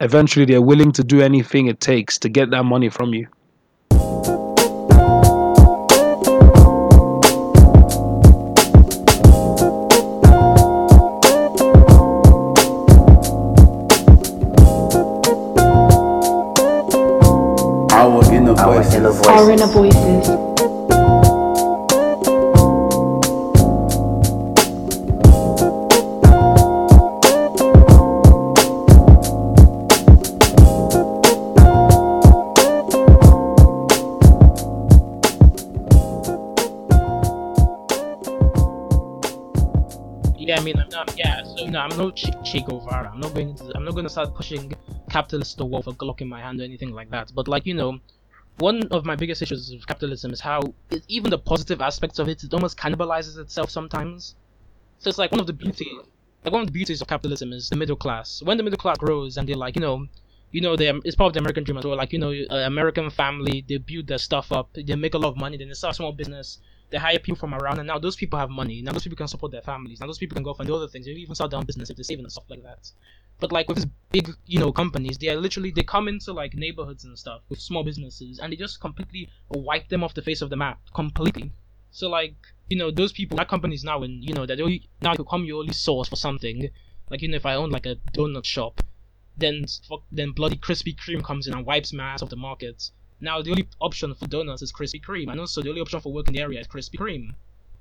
eventually 0.00 0.44
they're 0.44 0.62
willing 0.62 0.92
to 0.92 1.02
do 1.02 1.20
anything 1.20 1.66
it 1.66 1.80
takes 1.80 2.18
to 2.18 2.28
get 2.28 2.50
that 2.50 2.64
money 2.64 2.88
from 2.88 3.14
you. 3.14 3.26
Power 18.64 18.80
in 18.80 19.02
the 19.02 19.10
voices. 19.10 19.26
Power 19.26 19.50
in 19.50 19.58
voices. 19.58 20.28
I 40.46 40.60
mean, 40.60 40.78
I'm 40.78 40.88
not, 40.88 41.12
yeah, 41.18 41.42
so 41.42 41.66
no, 41.66 41.80
I'm 41.80 41.94
no 41.98 42.10
Che, 42.10 42.32
che 42.44 42.60
Guevara. 42.60 43.10
I'm 43.12 43.20
not 43.20 43.34
going 43.34 43.54
to, 43.56 43.72
I'm 43.74 43.84
not 43.84 43.92
going 43.92 44.04
to 44.04 44.10
start 44.10 44.34
pushing 44.34 44.72
capitalist 45.10 45.60
or 45.60 45.68
war 45.68 45.82
for 45.82 45.92
Glock 45.92 46.22
in 46.22 46.28
my 46.28 46.40
hand 46.40 46.60
or 46.60 46.64
anything 46.64 46.92
like 46.92 47.10
that. 47.10 47.32
But 47.34 47.48
like, 47.48 47.66
you 47.66 47.74
know, 47.74 47.98
one 48.58 48.86
of 48.90 49.04
my 49.04 49.16
biggest 49.16 49.42
issues 49.42 49.70
with 49.72 49.86
capitalism 49.86 50.32
is 50.32 50.40
how 50.40 50.62
it, 50.90 51.04
even 51.08 51.30
the 51.30 51.38
positive 51.38 51.80
aspects 51.80 52.18
of 52.18 52.28
it, 52.28 52.44
it 52.44 52.54
almost 52.54 52.78
cannibalizes 52.78 53.38
itself 53.38 53.70
sometimes. 53.70 54.34
So 54.98 55.08
it's 55.08 55.18
like 55.18 55.32
one 55.32 55.40
of 55.40 55.46
the 55.46 55.52
beauty, 55.52 55.90
like 56.44 56.52
one 56.52 56.62
of 56.62 56.68
the 56.68 56.72
beauties 56.72 57.00
of 57.00 57.08
capitalism 57.08 57.52
is 57.52 57.68
the 57.68 57.76
middle 57.76 57.96
class. 57.96 58.42
When 58.42 58.56
the 58.56 58.62
middle 58.62 58.78
class 58.78 58.98
grows 58.98 59.36
and 59.36 59.48
they're 59.48 59.56
like, 59.56 59.76
you 59.76 59.82
know, 59.82 60.06
you 60.52 60.60
know, 60.60 60.76
they 60.76 60.88
it's 61.04 61.16
part 61.16 61.28
of 61.28 61.34
the 61.34 61.40
American 61.40 61.64
dream 61.64 61.78
as 61.78 61.84
well. 61.84 61.96
Like 61.96 62.12
you 62.12 62.18
know, 62.18 62.32
uh, 62.32 62.66
American 62.66 63.10
family, 63.10 63.64
they 63.68 63.78
build 63.78 64.06
their 64.06 64.18
stuff 64.18 64.52
up, 64.52 64.70
they 64.74 64.94
make 64.94 65.14
a 65.14 65.18
lot 65.18 65.30
of 65.30 65.36
money, 65.36 65.56
then 65.56 65.68
they 65.68 65.74
start 65.74 65.92
a 65.92 65.96
small 65.96 66.12
business. 66.12 66.58
They 66.90 66.98
hire 66.98 67.18
people 67.18 67.36
from 67.36 67.54
around, 67.54 67.80
and 67.80 67.88
now 67.88 67.98
those 67.98 68.14
people 68.14 68.38
have 68.38 68.50
money. 68.50 68.80
Now 68.80 68.92
those 68.92 69.02
people 69.02 69.16
can 69.16 69.26
support 69.26 69.50
their 69.50 69.62
families. 69.62 69.98
Now 70.00 70.06
those 70.06 70.18
people 70.18 70.36
can 70.36 70.44
go 70.44 70.50
off 70.50 70.60
and 70.60 70.68
do 70.68 70.76
other 70.76 70.86
things. 70.86 71.06
They 71.06 71.12
even 71.12 71.34
start 71.34 71.50
their 71.50 71.58
own 71.58 71.66
business 71.66 71.90
if 71.90 71.96
they're 71.96 72.04
saving 72.04 72.24
and 72.24 72.30
stuff 72.30 72.44
like 72.48 72.62
that. 72.62 72.88
But 73.44 73.52
like 73.52 73.68
with 73.68 73.90
big, 74.10 74.30
you 74.46 74.58
know, 74.58 74.72
companies, 74.72 75.18
they 75.18 75.28
are 75.28 75.36
literally 75.36 75.70
they 75.70 75.82
come 75.82 76.08
into 76.08 76.32
like 76.32 76.54
neighborhoods 76.54 77.04
and 77.04 77.18
stuff 77.18 77.42
with 77.50 77.60
small 77.60 77.84
businesses, 77.84 78.38
and 78.38 78.50
they 78.50 78.56
just 78.56 78.80
completely 78.80 79.28
wipe 79.50 79.88
them 79.88 80.02
off 80.02 80.14
the 80.14 80.22
face 80.22 80.40
of 80.40 80.48
the 80.48 80.56
map 80.56 80.80
completely. 80.94 81.52
So 81.90 82.08
like 82.08 82.36
you 82.68 82.78
know 82.78 82.90
those 82.90 83.12
people, 83.12 83.36
that 83.36 83.48
companies 83.48 83.84
now, 83.84 84.02
and 84.02 84.24
you 84.24 84.32
know 84.32 84.46
that 84.46 84.56
they 84.56 84.88
now 85.02 85.14
become 85.14 85.44
your 85.44 85.60
only 85.60 85.74
source 85.74 86.08
for 86.08 86.16
something. 86.16 86.70
Like 87.10 87.20
you 87.20 87.28
know 87.28 87.36
if 87.36 87.44
I 87.44 87.54
own 87.56 87.68
like 87.68 87.84
a 87.84 87.96
donut 88.14 88.46
shop, 88.46 88.80
then 89.36 89.66
fuck, 89.86 90.04
then 90.10 90.32
bloody 90.32 90.56
Krispy 90.56 90.96
Kreme 90.96 91.22
comes 91.22 91.46
in 91.46 91.52
and 91.52 91.66
wipes 91.66 91.92
my 91.92 92.04
ass 92.04 92.22
off 92.22 92.30
the 92.30 92.36
market. 92.36 92.90
Now 93.20 93.42
the 93.42 93.50
only 93.50 93.68
option 93.78 94.14
for 94.14 94.26
donuts 94.26 94.62
is 94.62 94.72
Krispy 94.72 95.04
Kreme, 95.04 95.30
and 95.30 95.38
also 95.38 95.60
the 95.60 95.68
only 95.68 95.82
option 95.82 96.00
for 96.00 96.14
work 96.14 96.28
in 96.28 96.32
the 96.32 96.40
area 96.40 96.60
is 96.60 96.66
Krispy 96.66 96.96
Kreme. 96.98 97.34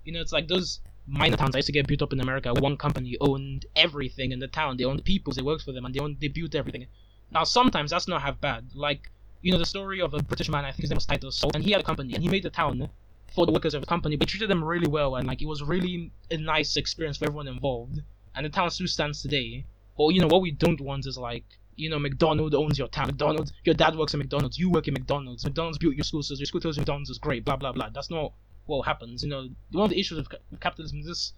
You 0.03 0.11
know 0.11 0.19
it's 0.19 0.33
like 0.33 0.49
those 0.49 0.81
minor 1.05 1.37
towns 1.37 1.55
I 1.55 1.59
used 1.59 1.67
to 1.67 1.71
get 1.71 1.87
built 1.87 2.01
up 2.01 2.13
in 2.13 2.19
America. 2.19 2.53
One 2.53 2.77
company 2.77 3.17
owned 3.19 3.65
everything 3.75 4.31
in 4.31 4.39
the 4.39 4.47
town. 4.47 4.77
They 4.77 4.85
owned 4.85 4.99
the 4.99 5.03
people. 5.03 5.33
They 5.33 5.41
worked 5.41 5.63
for 5.63 5.71
them, 5.71 5.85
and 5.85 5.93
they 5.93 5.99
owned 5.99 6.17
they 6.19 6.27
built 6.27 6.55
everything. 6.55 6.87
Now 7.31 7.43
sometimes 7.43 7.91
that's 7.91 8.07
not 8.07 8.21
half 8.21 8.39
bad. 8.39 8.69
Like 8.73 9.11
you 9.41 9.51
know 9.51 9.57
the 9.57 9.65
story 9.65 10.01
of 10.01 10.13
a 10.13 10.23
British 10.23 10.49
man. 10.49 10.65
I 10.65 10.71
think 10.71 10.81
his 10.81 10.89
name 10.89 10.97
was 10.97 11.05
Titus 11.05 11.37
Salt, 11.37 11.55
and 11.55 11.63
he 11.63 11.71
had 11.71 11.81
a 11.81 11.83
company, 11.83 12.13
and 12.13 12.23
he 12.23 12.29
made 12.29 12.43
the 12.43 12.49
town 12.49 12.89
for 13.33 13.45
the 13.45 13.51
workers 13.51 13.73
of 13.73 13.81
the 13.81 13.87
company, 13.87 14.15
but 14.15 14.29
he 14.29 14.31
treated 14.37 14.49
them 14.49 14.63
really 14.63 14.87
well, 14.87 15.15
and 15.15 15.27
like 15.27 15.41
it 15.41 15.47
was 15.47 15.63
really 15.63 16.11
a 16.31 16.37
nice 16.37 16.77
experience 16.77 17.17
for 17.17 17.25
everyone 17.25 17.47
involved. 17.47 18.01
And 18.35 18.45
the 18.45 18.49
town 18.49 18.69
still 18.71 18.87
stands 18.87 19.21
today. 19.21 19.65
But 19.97 20.09
you 20.09 20.21
know 20.21 20.27
what 20.27 20.41
we 20.41 20.51
don't 20.51 20.81
want 20.81 21.05
is 21.05 21.17
like 21.17 21.45
you 21.75 21.89
know 21.89 21.99
McDonald's 21.99 22.55
owns 22.55 22.77
your 22.77 22.87
town. 22.87 23.07
McDonald's, 23.07 23.51
your 23.63 23.75
dad 23.75 23.95
works 23.95 24.13
at 24.13 24.19
McDonald's, 24.19 24.57
you 24.57 24.69
work 24.69 24.87
at 24.87 24.93
McDonald's. 24.93 25.43
McDonald's 25.43 25.77
built 25.77 25.95
your 25.95 26.03
school, 26.03 26.23
so 26.23 26.35
your 26.35 26.45
school 26.45 26.61
tells 26.61 26.77
McDonald's 26.77 27.09
is 27.09 27.17
great. 27.17 27.43
Blah 27.43 27.57
blah 27.57 27.71
blah. 27.71 27.89
That's 27.89 28.09
not 28.09 28.33
what 28.65 28.85
happens. 28.85 29.23
You 29.23 29.29
know 29.29 29.49
one 29.71 29.85
of 29.85 29.89
the 29.89 29.99
issues 29.99 30.17
of 30.17 30.29
ca- 30.29 30.37
capitalism 30.59 30.99
is 30.99 31.07
this 31.07 31.33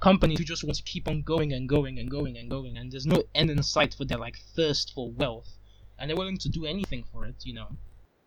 companies 0.00 0.38
who 0.38 0.44
just 0.44 0.64
want 0.64 0.76
to 0.76 0.82
keep 0.82 1.08
on 1.08 1.22
going 1.22 1.52
and 1.52 1.68
going 1.68 1.98
and 1.98 2.10
going 2.10 2.36
and 2.36 2.50
going, 2.50 2.76
and 2.76 2.92
there's 2.92 3.06
no 3.06 3.22
end 3.34 3.50
in 3.50 3.62
sight 3.62 3.94
for 3.94 4.04
their 4.04 4.18
like 4.18 4.36
thirst 4.54 4.92
for 4.94 5.10
wealth, 5.12 5.58
and 5.98 6.10
they're 6.10 6.16
willing 6.16 6.38
to 6.38 6.48
do 6.48 6.66
anything 6.66 7.04
for 7.12 7.24
it. 7.24 7.36
You 7.44 7.54
know. 7.54 7.68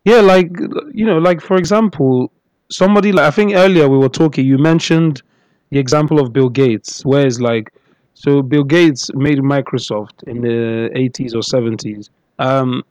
Yeah, 0.04 0.20
like 0.20 0.50
you 0.92 1.04
know, 1.04 1.18
like 1.18 1.40
for 1.40 1.56
example, 1.56 2.32
somebody 2.70 3.12
like 3.12 3.26
I 3.26 3.30
think 3.30 3.54
earlier 3.54 3.88
we 3.88 3.98
were 3.98 4.08
talking. 4.08 4.46
You 4.46 4.58
mentioned 4.58 5.22
the 5.70 5.78
example 5.78 6.18
of 6.20 6.32
Bill 6.32 6.48
Gates, 6.48 7.04
where 7.04 7.26
it's 7.26 7.40
like, 7.40 7.72
so 8.14 8.42
Bill 8.42 8.64
Gates 8.64 9.10
made 9.14 9.38
Microsoft 9.38 10.22
in 10.26 10.40
the 10.40 10.90
eighties 10.94 11.34
or 11.34 11.42
seventies, 11.42 12.10
um, 12.38 12.84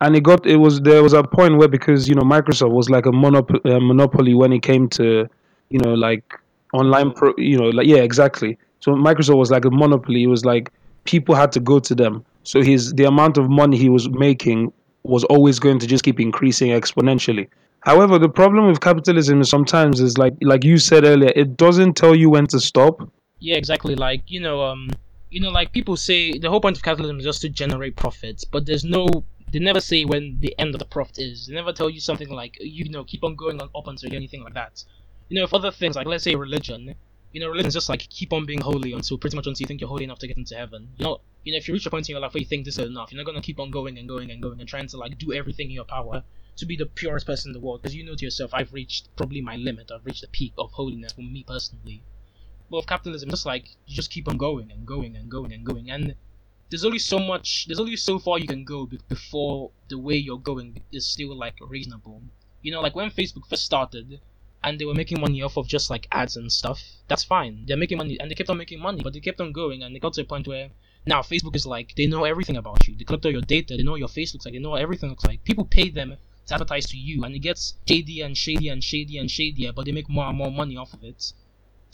and 0.00 0.16
it 0.16 0.22
got 0.22 0.46
it 0.46 0.56
was 0.56 0.80
there 0.80 1.02
was 1.02 1.12
a 1.12 1.22
point 1.22 1.56
where 1.56 1.68
because 1.68 2.08
you 2.08 2.14
know 2.14 2.22
Microsoft 2.22 2.72
was 2.72 2.90
like 2.90 3.06
a 3.06 3.10
monop- 3.10 3.64
uh, 3.64 3.80
monopoly 3.80 4.34
when 4.34 4.52
it 4.52 4.62
came 4.62 4.88
to 4.90 5.28
you 5.70 5.78
know 5.78 5.94
like 5.94 6.24
online 6.72 7.12
pro, 7.12 7.32
you 7.36 7.58
know 7.58 7.70
like 7.70 7.86
yeah 7.86 7.98
exactly. 7.98 8.58
So 8.80 8.92
Microsoft 8.92 9.36
was 9.36 9.50
like 9.50 9.64
a 9.64 9.70
monopoly. 9.70 10.24
It 10.24 10.26
was 10.26 10.44
like 10.44 10.70
people 11.04 11.34
had 11.34 11.52
to 11.52 11.60
go 11.60 11.78
to 11.78 11.94
them. 11.94 12.24
So 12.42 12.62
his 12.62 12.92
the 12.94 13.04
amount 13.04 13.38
of 13.38 13.48
money 13.48 13.76
he 13.76 13.88
was 13.88 14.08
making 14.10 14.72
was 15.02 15.24
always 15.24 15.58
going 15.58 15.78
to 15.78 15.86
just 15.86 16.04
keep 16.04 16.20
increasing 16.20 16.70
exponentially. 16.70 17.48
However, 17.80 18.18
the 18.18 18.30
problem 18.30 18.66
with 18.66 18.80
capitalism 18.80 19.42
is 19.42 19.50
sometimes 19.50 20.00
is 20.00 20.16
like 20.16 20.34
like 20.40 20.64
you 20.64 20.78
said 20.78 21.04
earlier, 21.04 21.32
it 21.36 21.56
doesn't 21.56 21.94
tell 21.94 22.14
you 22.14 22.30
when 22.30 22.46
to 22.48 22.58
stop. 22.58 23.08
Yeah, 23.40 23.56
exactly. 23.56 23.94
Like 23.94 24.22
you 24.26 24.40
know, 24.40 24.62
um, 24.62 24.88
you 25.30 25.40
know, 25.40 25.50
like 25.50 25.72
people 25.72 25.96
say 25.96 26.38
the 26.38 26.48
whole 26.48 26.60
point 26.60 26.76
of 26.76 26.82
capitalism 26.82 27.18
is 27.18 27.24
just 27.24 27.42
to 27.42 27.48
generate 27.48 27.96
profits, 27.96 28.44
but 28.44 28.64
there's 28.66 28.84
no. 28.84 29.06
They 29.54 29.60
never 29.60 29.78
say 29.78 30.04
when 30.04 30.40
the 30.40 30.52
end 30.58 30.74
of 30.74 30.80
the 30.80 30.84
profit 30.84 31.20
is. 31.20 31.46
They 31.46 31.54
never 31.54 31.72
tell 31.72 31.88
you 31.88 32.00
something 32.00 32.28
like 32.28 32.58
you 32.60 32.90
know 32.90 33.04
keep 33.04 33.22
on 33.22 33.36
going 33.36 33.62
on 33.62 33.70
up 33.72 33.86
until 33.86 34.10
you 34.10 34.16
anything 34.16 34.42
like 34.42 34.54
that. 34.54 34.82
You 35.28 35.38
know, 35.38 35.44
if 35.44 35.54
other 35.54 35.70
things 35.70 35.94
like 35.94 36.08
let's 36.08 36.24
say 36.24 36.34
religion, 36.34 36.96
you 37.30 37.40
know, 37.40 37.46
religion 37.46 37.68
is 37.68 37.74
just 37.74 37.88
like 37.88 38.00
keep 38.00 38.32
on 38.32 38.46
being 38.46 38.60
holy 38.60 38.92
until 38.92 39.16
pretty 39.16 39.36
much 39.36 39.46
until 39.46 39.62
you 39.62 39.68
think 39.68 39.80
you're 39.80 39.86
holy 39.86 40.02
enough 40.02 40.18
to 40.18 40.26
get 40.26 40.38
into 40.38 40.56
heaven. 40.56 40.88
You 40.96 41.04
know, 41.04 41.20
you 41.44 41.52
know, 41.52 41.58
if 41.58 41.68
you 41.68 41.74
reach 41.74 41.86
a 41.86 41.90
point 41.90 42.08
in 42.08 42.14
your 42.14 42.20
life 42.20 42.34
where 42.34 42.40
you 42.40 42.48
think 42.48 42.64
this 42.64 42.78
is 42.78 42.88
enough, 42.88 43.12
you're 43.12 43.22
not 43.22 43.26
gonna 43.26 43.40
keep 43.40 43.60
on 43.60 43.70
going 43.70 43.96
and 43.96 44.08
going 44.08 44.32
and 44.32 44.42
going 44.42 44.58
and 44.58 44.68
trying 44.68 44.88
to 44.88 44.96
like 44.96 45.18
do 45.18 45.32
everything 45.32 45.66
in 45.66 45.74
your 45.74 45.84
power 45.84 46.24
to 46.56 46.66
be 46.66 46.76
the 46.76 46.86
purest 46.86 47.24
person 47.24 47.50
in 47.50 47.52
the 47.52 47.60
world 47.60 47.80
because 47.80 47.94
you 47.94 48.04
know 48.04 48.16
to 48.16 48.24
yourself, 48.24 48.50
I've 48.54 48.72
reached 48.72 49.14
probably 49.14 49.40
my 49.40 49.54
limit. 49.54 49.92
I've 49.92 50.04
reached 50.04 50.22
the 50.22 50.26
peak 50.26 50.54
of 50.58 50.72
holiness 50.72 51.12
for 51.12 51.20
me 51.20 51.44
personally. 51.46 52.02
But 52.68 52.78
with 52.78 52.86
capitalism, 52.88 53.30
just 53.30 53.46
like 53.46 53.68
you 53.86 53.94
just 53.94 54.10
keep 54.10 54.26
on 54.26 54.36
going 54.36 54.72
and 54.72 54.84
going 54.84 55.14
and 55.14 55.30
going 55.30 55.52
and 55.52 55.64
going, 55.64 55.92
and 55.92 56.16
there's 56.70 56.84
only 56.84 56.98
so 56.98 57.18
much, 57.18 57.66
there's 57.66 57.80
only 57.80 57.96
so 57.96 58.18
far 58.18 58.38
you 58.38 58.46
can 58.46 58.64
go 58.64 58.88
before 59.08 59.70
the 59.88 59.98
way 59.98 60.16
you're 60.16 60.38
going 60.38 60.82
is 60.92 61.06
still 61.06 61.36
like 61.36 61.54
reasonable. 61.60 62.22
You 62.62 62.72
know, 62.72 62.80
like 62.80 62.96
when 62.96 63.10
Facebook 63.10 63.46
first 63.48 63.64
started, 63.64 64.20
and 64.64 64.78
they 64.78 64.86
were 64.86 64.94
making 64.94 65.20
money 65.20 65.42
off 65.42 65.58
of 65.58 65.68
just 65.68 65.90
like 65.90 66.08
ads 66.10 66.36
and 66.36 66.50
stuff. 66.50 66.82
That's 67.06 67.22
fine. 67.22 67.64
They're 67.66 67.76
making 67.76 67.98
money, 67.98 68.18
and 68.18 68.30
they 68.30 68.34
kept 68.34 68.48
on 68.48 68.56
making 68.56 68.80
money, 68.80 69.02
but 69.02 69.12
they 69.12 69.20
kept 69.20 69.40
on 69.40 69.52
going, 69.52 69.82
and 69.82 69.94
they 69.94 69.98
got 69.98 70.14
to 70.14 70.22
a 70.22 70.24
point 70.24 70.48
where 70.48 70.70
now 71.06 71.20
Facebook 71.20 71.54
is 71.54 71.66
like 71.66 71.94
they 71.96 72.06
know 72.06 72.24
everything 72.24 72.56
about 72.56 72.88
you. 72.88 72.96
They 72.96 73.04
collect 73.04 73.26
all 73.26 73.32
your 73.32 73.42
data. 73.42 73.76
They 73.76 73.82
know 73.82 73.90
what 73.90 74.00
your 74.00 74.08
face 74.08 74.32
looks 74.32 74.46
like. 74.46 74.54
They 74.54 74.60
know 74.60 74.70
what 74.70 74.80
everything 74.80 75.10
looks 75.10 75.26
like. 75.26 75.44
People 75.44 75.66
pay 75.66 75.90
them 75.90 76.16
to 76.46 76.54
advertise 76.54 76.86
to 76.86 76.96
you, 76.96 77.24
and 77.24 77.34
it 77.34 77.40
gets 77.40 77.74
shadier 77.86 78.24
and 78.24 78.36
shadier 78.36 78.72
and 78.72 78.82
shadier 78.82 79.20
and 79.20 79.30
shadier, 79.30 79.72
but 79.72 79.84
they 79.84 79.92
make 79.92 80.08
more 80.08 80.24
and 80.24 80.38
more 80.38 80.50
money 80.50 80.78
off 80.78 80.94
of 80.94 81.04
it. 81.04 81.34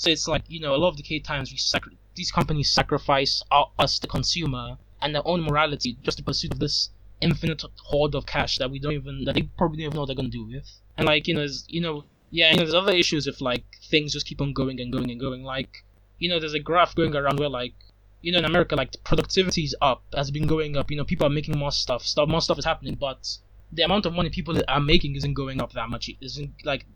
So 0.00 0.09
it's 0.09 0.26
like 0.26 0.45
you 0.49 0.61
know 0.61 0.75
a 0.75 0.80
lot 0.80 0.88
of 0.88 0.97
the 0.97 1.02
K 1.02 1.19
times 1.21 1.50
we 1.50 1.59
sacri- 1.59 1.99
these 2.14 2.33
companies 2.33 2.73
sacrifice 2.73 3.42
our, 3.50 3.71
us 3.78 3.99
the 3.99 4.07
consumer 4.07 4.78
and 5.02 5.14
their 5.14 5.28
own 5.28 5.42
morality 5.42 5.99
just 6.02 6.16
to 6.16 6.25
pursue 6.25 6.49
this 6.49 6.88
infinite 7.21 7.62
hoard 7.85 8.14
of 8.14 8.25
cash 8.25 8.57
that 8.57 8.71
we 8.71 8.78
don't 8.78 8.95
even 8.95 9.25
that 9.25 9.35
they 9.35 9.42
probably 9.42 9.76
don't 9.76 9.88
even 9.88 9.97
know 9.97 10.00
what 10.00 10.07
they're 10.07 10.16
gonna 10.16 10.30
do 10.30 10.47
with. 10.47 10.66
And 10.97 11.07
like 11.07 11.28
you 11.28 11.35
know, 11.35 11.47
you 11.69 11.83
know, 11.83 12.07
yeah, 12.30 12.50
you 12.50 12.57
know, 12.57 12.62
there's 12.62 12.83
other 12.83 12.95
issues 12.95 13.26
if 13.26 13.42
like 13.42 13.66
things 13.90 14.14
just 14.14 14.25
keep 14.25 14.40
on 14.40 14.54
going 14.54 14.80
and 14.80 14.90
going 14.90 15.11
and 15.11 15.21
going. 15.21 15.42
Like 15.42 15.85
you 16.19 16.30
know, 16.30 16.40
there's 16.40 16.54
a 16.54 16.61
graph 16.61 16.95
going 16.95 17.14
around 17.14 17.38
where 17.38 17.50
like 17.50 17.75
you 18.23 18.33
know 18.33 18.38
in 18.38 18.47
America 18.47 18.76
like 18.76 18.97
productivity 19.04 19.64
is 19.64 19.76
up, 19.83 20.02
has 20.16 20.30
been 20.30 20.47
going 20.47 20.78
up. 20.78 20.90
You 20.90 20.97
know, 20.97 21.04
people 21.04 21.26
are 21.26 21.37
making 21.38 21.59
more 21.59 21.73
stuff, 21.73 22.04
stuff 22.04 22.26
more 22.26 22.40
stuff 22.40 22.59
is 22.59 22.64
happening, 22.64 22.97
but 22.99 23.37
the 23.71 23.83
amount 23.83 24.07
of 24.07 24.14
money 24.14 24.30
people 24.30 24.59
are 24.66 24.80
making 24.80 25.16
isn't 25.16 25.35
going 25.35 25.61
up 25.61 25.75
that 25.75 25.90
much. 25.90 26.09
It 26.09 26.16
isn't 26.23 26.54
like 26.64 26.87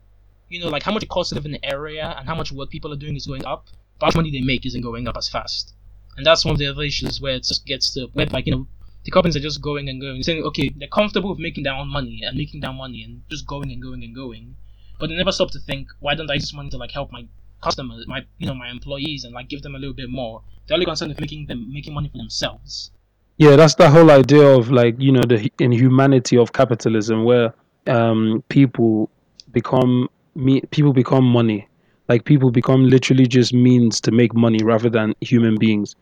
you 0.49 0.59
know 0.59 0.69
like 0.69 0.83
how 0.83 0.91
much 0.91 1.03
it 1.03 1.09
costs 1.09 1.29
to 1.29 1.35
live 1.35 1.45
in 1.45 1.51
the 1.51 1.65
area 1.65 2.15
and 2.17 2.27
how 2.27 2.35
much 2.35 2.51
work 2.51 2.69
people 2.69 2.91
are 2.93 2.97
doing 2.97 3.15
is 3.15 3.25
going 3.25 3.45
up, 3.45 3.67
but 3.99 4.05
how 4.05 4.07
much 4.07 4.15
money 4.15 4.31
they 4.31 4.41
make 4.41 4.65
isn't 4.65 4.81
going 4.81 5.07
up 5.07 5.17
as 5.17 5.27
fast. 5.27 5.73
And 6.17 6.25
that's 6.25 6.45
one 6.45 6.53
of 6.53 6.59
the 6.59 6.67
other 6.67 6.83
issues 6.83 7.19
where 7.19 7.35
it 7.35 7.43
just 7.43 7.65
gets 7.65 7.93
to 7.93 8.07
where 8.13 8.25
like 8.27 8.45
you 8.45 8.51
know 8.51 8.67
the 9.03 9.11
companies 9.11 9.35
are 9.35 9.41
just 9.41 9.61
going 9.61 9.87
and 9.89 10.01
going, 10.01 10.23
saying 10.23 10.43
okay 10.43 10.69
they're 10.75 10.87
comfortable 10.87 11.29
with 11.29 11.39
making 11.39 11.63
their 11.63 11.73
own 11.73 11.89
money 11.89 12.21
and 12.23 12.37
making 12.37 12.61
their 12.61 12.73
money 12.73 13.03
and 13.03 13.21
just 13.29 13.45
going 13.45 13.71
and 13.71 13.81
going 13.81 14.03
and 14.03 14.15
going, 14.15 14.55
but 14.99 15.09
they 15.09 15.15
never 15.15 15.31
stop 15.31 15.51
to 15.51 15.59
think 15.59 15.87
why 15.99 16.15
don't 16.15 16.29
I 16.29 16.37
this 16.37 16.53
money 16.53 16.69
to 16.69 16.77
like 16.77 16.91
help 16.91 17.11
my 17.11 17.27
customers, 17.61 18.05
my 18.07 18.25
you 18.37 18.47
know 18.47 18.55
my 18.55 18.69
employees 18.69 19.23
and 19.23 19.33
like 19.33 19.49
give 19.49 19.61
them 19.61 19.75
a 19.75 19.79
little 19.79 19.95
bit 19.95 20.09
more. 20.09 20.41
They're 20.67 20.75
only 20.75 20.85
concerned 20.85 21.09
with 21.09 21.19
making 21.19 21.47
them 21.47 21.71
making 21.71 21.93
money 21.93 22.09
for 22.09 22.17
themselves. 22.17 22.91
Yeah, 23.37 23.57
that's 23.57 23.75
the 23.75 23.89
whole 23.89 24.09
idea 24.11 24.47
of 24.47 24.71
like 24.71 24.95
you 24.99 25.11
know 25.11 25.23
the 25.27 25.51
inhumanity 25.59 26.37
of 26.37 26.53
capitalism, 26.53 27.25
where 27.25 27.53
um, 27.87 28.43
people 28.49 29.09
become 29.51 30.09
me, 30.35 30.61
people 30.71 30.93
become 30.93 31.23
money, 31.23 31.67
like 32.09 32.25
people 32.25 32.51
become 32.51 32.85
literally 32.85 33.25
just 33.25 33.53
means 33.53 33.99
to 34.01 34.11
make 34.11 34.33
money 34.35 34.59
rather 34.63 34.89
than 34.89 35.13
human 35.21 35.57
beings. 35.57 35.95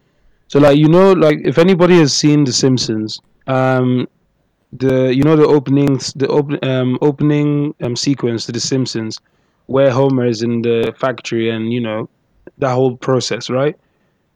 So 0.48 0.60
like 0.60 0.78
you 0.78 0.88
know 0.88 1.14
like 1.14 1.40
if 1.44 1.58
anybody 1.58 1.98
has 1.98 2.14
seen 2.14 2.44
The 2.44 2.54
Simpsons, 2.54 3.20
um, 3.48 4.08
the 4.72 5.14
you 5.14 5.24
know 5.24 5.36
the 5.36 5.46
openings 5.46 6.14
the 6.14 6.28
open 6.28 6.60
um, 6.64 6.98
opening 7.02 7.74
um, 7.82 7.96
sequence 7.96 8.46
to 8.46 8.52
The 8.52 8.60
Simpsons, 8.60 9.20
where 9.68 9.92
Homer 9.92 10.26
is 10.26 10.42
in 10.42 10.62
the 10.62 10.94
factory 10.98 11.50
and 11.50 11.72
you 11.72 11.80
know 11.80 12.10
that 12.58 12.74
whole 12.74 12.98
process, 12.98 13.50
right? 13.50 13.76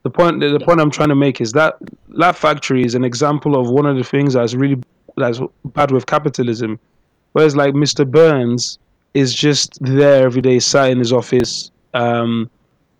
The 0.04 0.10
point 0.10 0.40
the, 0.40 0.48
the 0.50 0.60
point 0.60 0.80
I'm 0.80 0.90
trying 0.90 1.10
to 1.10 1.14
make 1.14 1.40
is 1.40 1.52
that 1.52 1.76
that 2.16 2.36
factory 2.36 2.84
is 2.84 2.94
an 2.94 3.04
example 3.04 3.60
of 3.60 3.70
one 3.70 3.86
of 3.86 3.96
the 3.96 4.04
things 4.04 4.34
that's 4.34 4.54
really 4.54 4.80
that's 5.16 5.40
bad 5.66 5.90
with 5.90 6.06
capitalism. 6.06 6.78
Whereas 7.32 7.54
like 7.54 7.74
Mr. 7.74 8.10
Burns 8.10 8.78
is 9.18 9.34
just 9.34 9.78
there 9.80 10.24
every 10.24 10.42
day, 10.42 10.58
sat 10.58 10.90
in 10.90 10.98
his 10.98 11.12
office. 11.12 11.70
Um, 11.94 12.50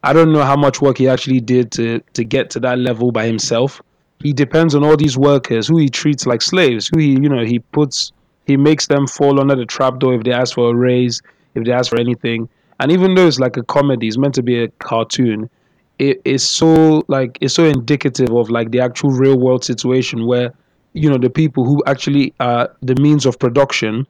I 0.02 0.12
don't 0.12 0.32
know 0.32 0.44
how 0.44 0.56
much 0.56 0.80
work 0.80 0.98
he 0.98 1.08
actually 1.08 1.40
did 1.40 1.70
to 1.72 2.00
to 2.14 2.24
get 2.24 2.50
to 2.50 2.60
that 2.60 2.78
level 2.78 3.12
by 3.12 3.26
himself. 3.26 3.82
He 4.22 4.32
depends 4.32 4.74
on 4.74 4.84
all 4.84 4.96
these 4.96 5.16
workers 5.16 5.68
who 5.68 5.78
he 5.78 5.88
treats 5.88 6.26
like 6.26 6.42
slaves, 6.42 6.88
who 6.88 6.98
he 7.00 7.10
you 7.12 7.28
know 7.28 7.44
he 7.44 7.58
puts 7.60 8.12
he 8.46 8.56
makes 8.56 8.86
them 8.86 9.06
fall 9.06 9.40
under 9.40 9.54
the 9.56 9.66
trapdoor 9.66 10.14
if 10.14 10.22
they 10.24 10.32
ask 10.32 10.54
for 10.54 10.70
a 10.70 10.74
raise, 10.74 11.20
if 11.54 11.64
they 11.64 11.72
ask 11.72 11.90
for 11.90 12.00
anything. 12.00 12.48
And 12.80 12.92
even 12.92 13.14
though 13.14 13.26
it's 13.26 13.40
like 13.40 13.56
a 13.56 13.62
comedy, 13.64 14.06
it's 14.08 14.18
meant 14.18 14.34
to 14.36 14.42
be 14.42 14.62
a 14.62 14.68
cartoon. 14.78 15.50
it 15.98 16.20
is 16.24 16.48
so 16.48 17.02
like 17.08 17.38
it's 17.40 17.54
so 17.54 17.64
indicative 17.64 18.30
of 18.30 18.50
like 18.50 18.70
the 18.70 18.80
actual 18.80 19.10
real 19.10 19.38
world 19.38 19.64
situation 19.64 20.26
where 20.26 20.52
you 20.92 21.10
know 21.10 21.18
the 21.18 21.30
people 21.30 21.64
who 21.64 21.82
actually 21.86 22.32
are 22.40 22.70
the 22.82 22.94
means 22.96 23.26
of 23.26 23.38
production 23.38 24.06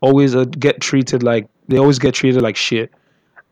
always 0.00 0.34
uh, 0.34 0.44
get 0.44 0.80
treated 0.80 1.22
like 1.22 1.46
they 1.68 1.78
always 1.78 1.98
get 1.98 2.14
treated 2.14 2.42
like 2.42 2.56
shit. 2.56 2.92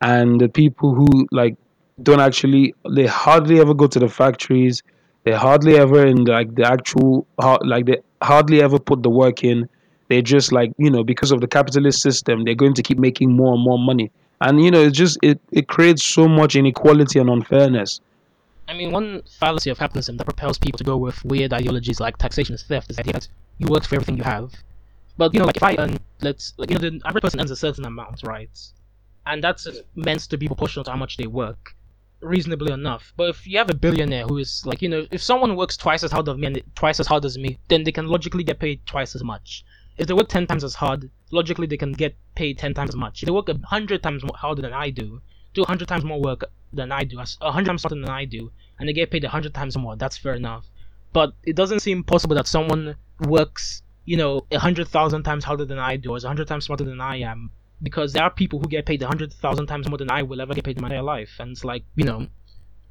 And 0.01 0.41
the 0.41 0.49
people 0.49 0.95
who 0.95 1.27
like 1.31 1.57
don't 2.03 2.21
actually 2.21 2.75
they 2.91 3.07
hardly 3.07 3.61
ever 3.61 3.75
go 3.75 3.87
to 3.87 3.99
the 3.99 4.09
factories. 4.09 4.83
They 5.25 5.33
hardly 5.33 5.77
ever 5.79 6.07
in 6.07 6.25
like 6.25 6.55
the 6.55 6.65
actual 6.65 7.27
like 7.63 7.87
they 7.87 7.99
hardly 8.23 8.63
ever 8.63 8.79
put 8.79 9.03
the 9.03 9.11
work 9.11 9.45
in. 9.45 9.69
They 10.09 10.21
just 10.23 10.53
like 10.53 10.73
you 10.77 10.91
know 10.91 11.03
because 11.05 11.33
of 11.33 11.41
the 11.41 11.49
capitalist 11.49 12.03
system 12.03 12.45
they're 12.45 12.55
going 12.55 12.75
to 12.75 12.83
keep 12.83 12.99
making 12.99 13.33
more 13.33 13.55
and 13.55 13.63
more 13.63 13.79
money. 13.79 14.11
And 14.41 14.63
you 14.63 14.71
know 14.71 14.83
it 14.83 14.91
just 14.91 15.19
it, 15.23 15.41
it 15.53 15.69
creates 15.69 16.05
so 16.05 16.29
much 16.29 16.57
inequality 16.57 17.19
and 17.19 17.31
unfairness. 17.31 18.01
I 18.67 18.73
mean, 18.73 18.93
one 18.93 19.23
fallacy 19.29 19.71
of 19.71 19.79
capitalism 19.79 20.17
that 20.17 20.25
propels 20.25 20.59
people 20.59 20.79
to 20.79 20.85
go 20.85 20.97
with 20.97 21.23
weird 21.25 21.53
ideologies 21.53 22.01
like 22.01 22.17
taxation 22.17 22.55
is 22.55 22.63
theft 22.63 22.91
is 22.91 22.97
the 22.97 23.03
idea 23.03 23.13
that 23.15 23.29
you 23.59 23.67
work 23.69 23.85
for 23.85 23.97
everything 23.97 24.17
you 24.17 24.23
have. 24.25 24.53
But 25.17 25.33
you 25.33 25.41
know, 25.41 25.47
like 25.47 25.57
if 25.57 25.63
I 25.63 25.77
earn, 25.79 25.99
let's 26.23 26.55
like 26.57 26.71
you 26.71 26.79
know, 26.79 26.91
the 26.91 27.01
average 27.05 27.23
person 27.23 27.41
earns 27.41 27.51
a 27.51 27.57
certain 27.57 27.85
amount, 27.85 28.23
right? 28.25 28.51
And 29.27 29.43
that's 29.43 29.67
meant 29.95 30.23
to 30.31 30.37
be 30.37 30.47
proportional 30.47 30.85
to 30.85 30.91
how 30.91 30.97
much 30.97 31.17
they 31.17 31.27
work, 31.27 31.75
reasonably 32.21 32.73
enough. 32.73 33.13
But 33.17 33.31
if 33.31 33.47
you 33.47 33.59
have 33.59 33.71
a 33.71 33.75
billionaire 33.75 34.27
who 34.27 34.39
is 34.39 34.65
like, 34.67 34.83
you 34.83 34.89
know, 34.89 35.07
if 35.11 35.23
someone 35.23 35.57
works 35.57 35.77
twice 35.77 36.03
as 36.03 36.13
hard 36.13 36.29
as 36.29 36.37
me 36.37 36.47
and 36.47 36.63
twice 36.75 37.01
as 37.01 37.07
hard 37.07 37.25
as 37.25 37.39
me, 37.39 37.59
then 37.69 37.85
they 37.85 37.93
can 37.93 38.09
logically 38.09 38.45
get 38.45 38.59
paid 38.59 38.85
twice 38.87 39.15
as 39.15 39.23
much. 39.23 39.65
If 39.97 40.09
they 40.09 40.15
work 40.15 40.29
ten 40.29 40.47
times 40.47 40.65
as 40.65 40.75
hard, 40.75 41.09
logically 41.31 41.69
they 41.69 41.77
can 41.77 41.93
get 41.93 42.17
paid 42.35 42.59
ten 42.59 42.75
times 42.75 42.91
as 42.91 42.97
much. 42.97 43.23
If 43.23 43.27
they 43.27 43.33
work 43.33 43.49
hundred 43.65 44.03
times 44.03 44.25
more 44.25 44.37
harder 44.37 44.63
than 44.63 44.73
I 44.73 44.91
do, 44.91 45.23
do 45.55 45.65
hundred 45.65 45.87
times 45.87 46.05
more 46.05 46.21
work 46.21 46.45
than 46.73 46.91
I 46.91 47.05
do, 47.05 47.23
hundred 47.41 47.67
times 47.67 47.83
harder 47.83 47.95
than 47.95 48.11
I 48.11 48.25
do, 48.25 48.51
and 48.79 48.89
they 48.89 48.93
get 48.93 49.13
paid 49.13 49.23
hundred 49.23 49.55
times 49.55 49.79
more. 49.79 49.95
That's 49.95 50.19
fair 50.19 50.35
enough. 50.35 50.67
But 51.13 51.35
it 51.45 51.55
doesn't 51.55 51.79
seem 51.81 52.03
possible 52.03 52.35
that 52.35 52.49
someone 52.49 52.97
works, 53.21 53.84
you 54.05 54.17
know, 54.17 54.47
a 54.51 54.59
hundred 54.59 54.89
thousand 54.89 55.23
times 55.23 55.45
harder 55.45 55.65
than 55.65 55.79
I 55.79 55.97
do, 55.97 56.11
or 56.11 56.17
is 56.17 56.25
a 56.25 56.29
hundred 56.29 56.49
times 56.49 56.65
smarter 56.67 56.85
than 56.85 57.01
I 57.01 57.17
am, 57.17 57.51
because 57.83 58.13
there 58.13 58.23
are 58.23 58.31
people 58.31 58.59
who 58.59 58.69
get 58.69 58.87
paid 58.87 59.03
a 59.03 59.07
hundred 59.07 59.33
thousand 59.33 59.67
times 59.67 59.89
more 59.89 59.99
than 59.99 60.11
I 60.11 60.23
will 60.23 60.41
ever 60.41 60.55
get 60.55 60.65
paid 60.65 60.77
in 60.77 60.83
my 60.83 60.89
entire 60.89 61.03
life, 61.03 61.37
and 61.39 61.53
it's 61.53 61.65
like, 61.65 61.85
you 61.97 62.05
know, 62.05 62.27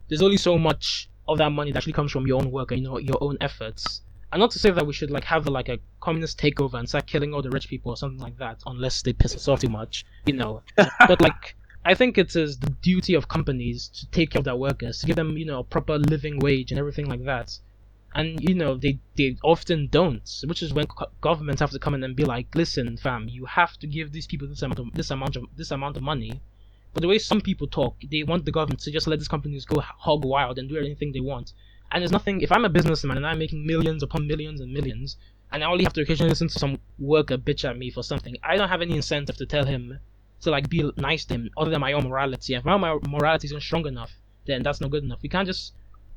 there's 0.10 0.22
only 0.22 0.38
so 0.38 0.58
much 0.58 1.10
of 1.27 1.38
that 1.38 1.50
money 1.51 1.72
that 1.72 1.77
actually 1.77 1.93
comes 1.93 2.12
from 2.12 2.27
your 2.27 2.41
own 2.41 2.51
work 2.51 2.72
and 2.72 2.82
you 2.82 2.88
know 2.88 2.98
your 2.98 3.17
own 3.22 3.38
efforts. 3.39 4.01
And 4.32 4.39
not 4.39 4.51
to 4.51 4.60
say 4.60 4.72
that 4.72 4.88
we 4.88 4.93
should 4.93 5.12
like 5.12 5.25
have 5.25 5.48
like 5.48 5.70
a 5.70 5.79
communist 6.01 6.39
takeover 6.39 6.79
and 6.79 6.89
start 6.89 7.05
killing 7.05 7.34
all 7.34 7.43
the 7.43 7.51
rich 7.51 7.67
people 7.70 7.91
or 7.91 7.98
something 7.98 8.20
like 8.20 8.38
that, 8.39 8.62
unless 8.65 9.01
they 9.03 9.13
piss 9.13 9.36
us 9.36 9.48
off 9.48 9.60
too 9.60 9.70
much, 9.70 10.05
you 10.25 10.34
know. 10.34 10.63
but 11.08 11.22
like 11.22 11.55
I 11.86 11.93
think 11.96 12.17
it 12.17 12.36
is 12.36 12.58
the 12.58 12.70
duty 12.70 13.13
of 13.13 13.27
companies 13.27 13.89
to 13.89 14.08
take 14.08 14.32
care 14.32 14.39
of 14.39 14.46
their 14.46 14.55
workers, 14.55 15.00
to 15.00 15.05
give 15.05 15.17
them, 15.17 15.38
you 15.38 15.46
know, 15.46 15.60
a 15.60 15.63
proper 15.63 15.98
living 15.98 16.39
wage 16.39 16.72
and 16.72 16.79
everything 16.79 17.08
like 17.08 17.25
that. 17.25 17.60
And 18.15 18.39
you 18.48 18.53
know, 18.53 18.77
they 18.77 19.00
they 19.15 19.38
often 19.43 19.88
don't, 19.88 20.29
which 20.46 20.62
is 20.62 20.74
when 20.74 20.86
co- 20.88 21.12
governments 21.22 21.62
have 21.62 21.72
to 21.72 21.79
come 21.79 21.96
in 21.96 22.03
and 22.03 22.15
be 22.15 22.25
like, 22.25 22.53
"Listen, 22.55 22.96
fam, 22.98 23.27
you 23.27 23.46
have 23.46 23.77
to 23.79 23.88
give 23.88 24.12
these 24.12 24.27
people 24.27 24.48
this 24.48 24.62
amount 24.62 24.79
of 24.79 24.93
this 24.93 25.10
amount 25.10 25.36
of 25.36 25.46
this 25.55 25.72
amount 25.72 25.98
of 25.98 26.03
money." 26.03 26.41
But 26.93 27.01
the 27.01 27.08
way 27.08 27.17
some 27.17 27.41
people 27.41 27.65
talk, 27.67 27.96
they 28.12 28.22
want 28.22 28.46
the 28.46 28.51
government 28.51 28.82
to 28.82 28.91
just 28.91 29.08
let 29.08 29.17
these 29.17 29.27
companies 29.27 29.65
go 29.65 29.82
hog 29.82 30.25
wild 30.25 30.60
and 30.60 30.70
do 30.70 30.77
anything 30.77 31.12
they 31.12 31.22
want. 31.22 31.53
And 31.91 32.01
there's 32.01 32.12
nothing. 32.12 32.41
If 32.41 32.51
I'm 32.51 32.65
a 32.65 32.69
businessman 32.69 33.17
and 33.17 33.26
I'm 33.26 33.39
making 33.39 33.65
millions 33.65 34.04
upon 34.04 34.28
millions 34.28 34.62
and 34.62 34.71
millions, 34.71 35.17
and 35.52 35.63
I 35.63 35.67
only 35.67 35.84
have 35.84 35.93
to 35.93 36.02
occasionally 36.02 36.30
listen 36.30 36.49
to 36.49 36.60
some 36.60 36.80
worker 36.99 37.38
bitch 37.38 37.67
at 37.67 37.78
me 37.80 37.89
for 37.89 38.04
something, 38.04 38.36
I 38.43 38.58
don't 38.58 38.69
have 38.69 38.84
any 38.84 38.95
incentive 38.95 39.38
to 39.38 39.47
tell 39.47 39.65
him 39.65 39.99
to 40.41 40.52
like 40.52 40.69
be 40.69 40.91
nice 40.97 41.26
to 41.26 41.34
him 41.34 41.49
other 41.58 41.71
than 41.71 41.82
my 41.82 41.93
own 41.93 42.08
morality. 42.08 42.54
If 42.54 42.63
my 42.63 42.78
morality 42.78 43.47
isn't 43.47 43.62
strong 43.62 43.88
enough, 43.88 44.12
then 44.45 44.62
that's 44.62 44.82
not 44.82 44.91
good 44.91 45.04
enough. 45.04 45.21
We 45.23 45.30
can't 45.30 45.47
just 45.47 45.73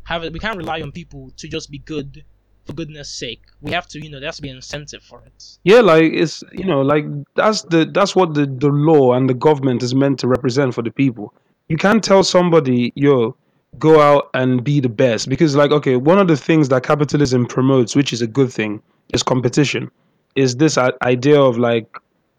have 0.06 0.24
it. 0.24 0.32
We 0.32 0.38
can't 0.38 0.56
rely 0.56 0.80
on 0.82 0.92
people 0.92 1.32
to 1.36 1.48
just 1.48 1.70
be 1.70 1.78
good 1.78 2.24
for 2.64 2.72
goodness 2.72 3.08
sake. 3.08 3.42
We 3.60 3.72
have 3.72 3.86
to, 3.88 4.02
you 4.02 4.10
know, 4.10 4.18
there 4.20 4.28
has 4.28 4.36
to 4.36 4.42
be 4.42 4.50
incentive 4.50 5.02
for 5.02 5.22
it. 5.26 5.58
yeah 5.64 5.80
like 5.80 6.12
it's 6.22 6.42
you 6.52 6.64
know 6.64 6.80
like 6.82 7.04
that's 7.34 7.62
the 7.72 7.80
that's 7.96 8.14
what 8.18 8.34
the 8.34 8.46
the 8.46 8.68
law 8.90 9.14
and 9.16 9.28
the 9.28 9.34
government 9.48 9.82
is 9.82 9.94
meant 9.94 10.18
to 10.20 10.26
represent 10.36 10.74
for 10.74 10.82
the 10.82 10.90
people 11.02 11.32
you 11.68 11.76
can't 11.76 12.02
tell 12.10 12.22
somebody 12.22 12.92
yo 12.94 13.36
go 13.78 14.00
out 14.00 14.24
and 14.40 14.64
be 14.64 14.80
the 14.80 14.88
best 15.04 15.28
because 15.28 15.54
like 15.56 15.70
okay 15.78 15.96
one 15.96 16.18
of 16.18 16.28
the 16.28 16.36
things 16.36 16.68
that 16.68 16.82
capitalism 16.82 17.46
promotes 17.46 17.94
which 17.98 18.12
is 18.12 18.22
a 18.22 18.26
good 18.38 18.50
thing 18.58 18.72
is 19.14 19.22
competition 19.22 19.90
is 20.34 20.56
this 20.56 20.78
idea 21.02 21.40
of 21.40 21.58
like 21.58 21.88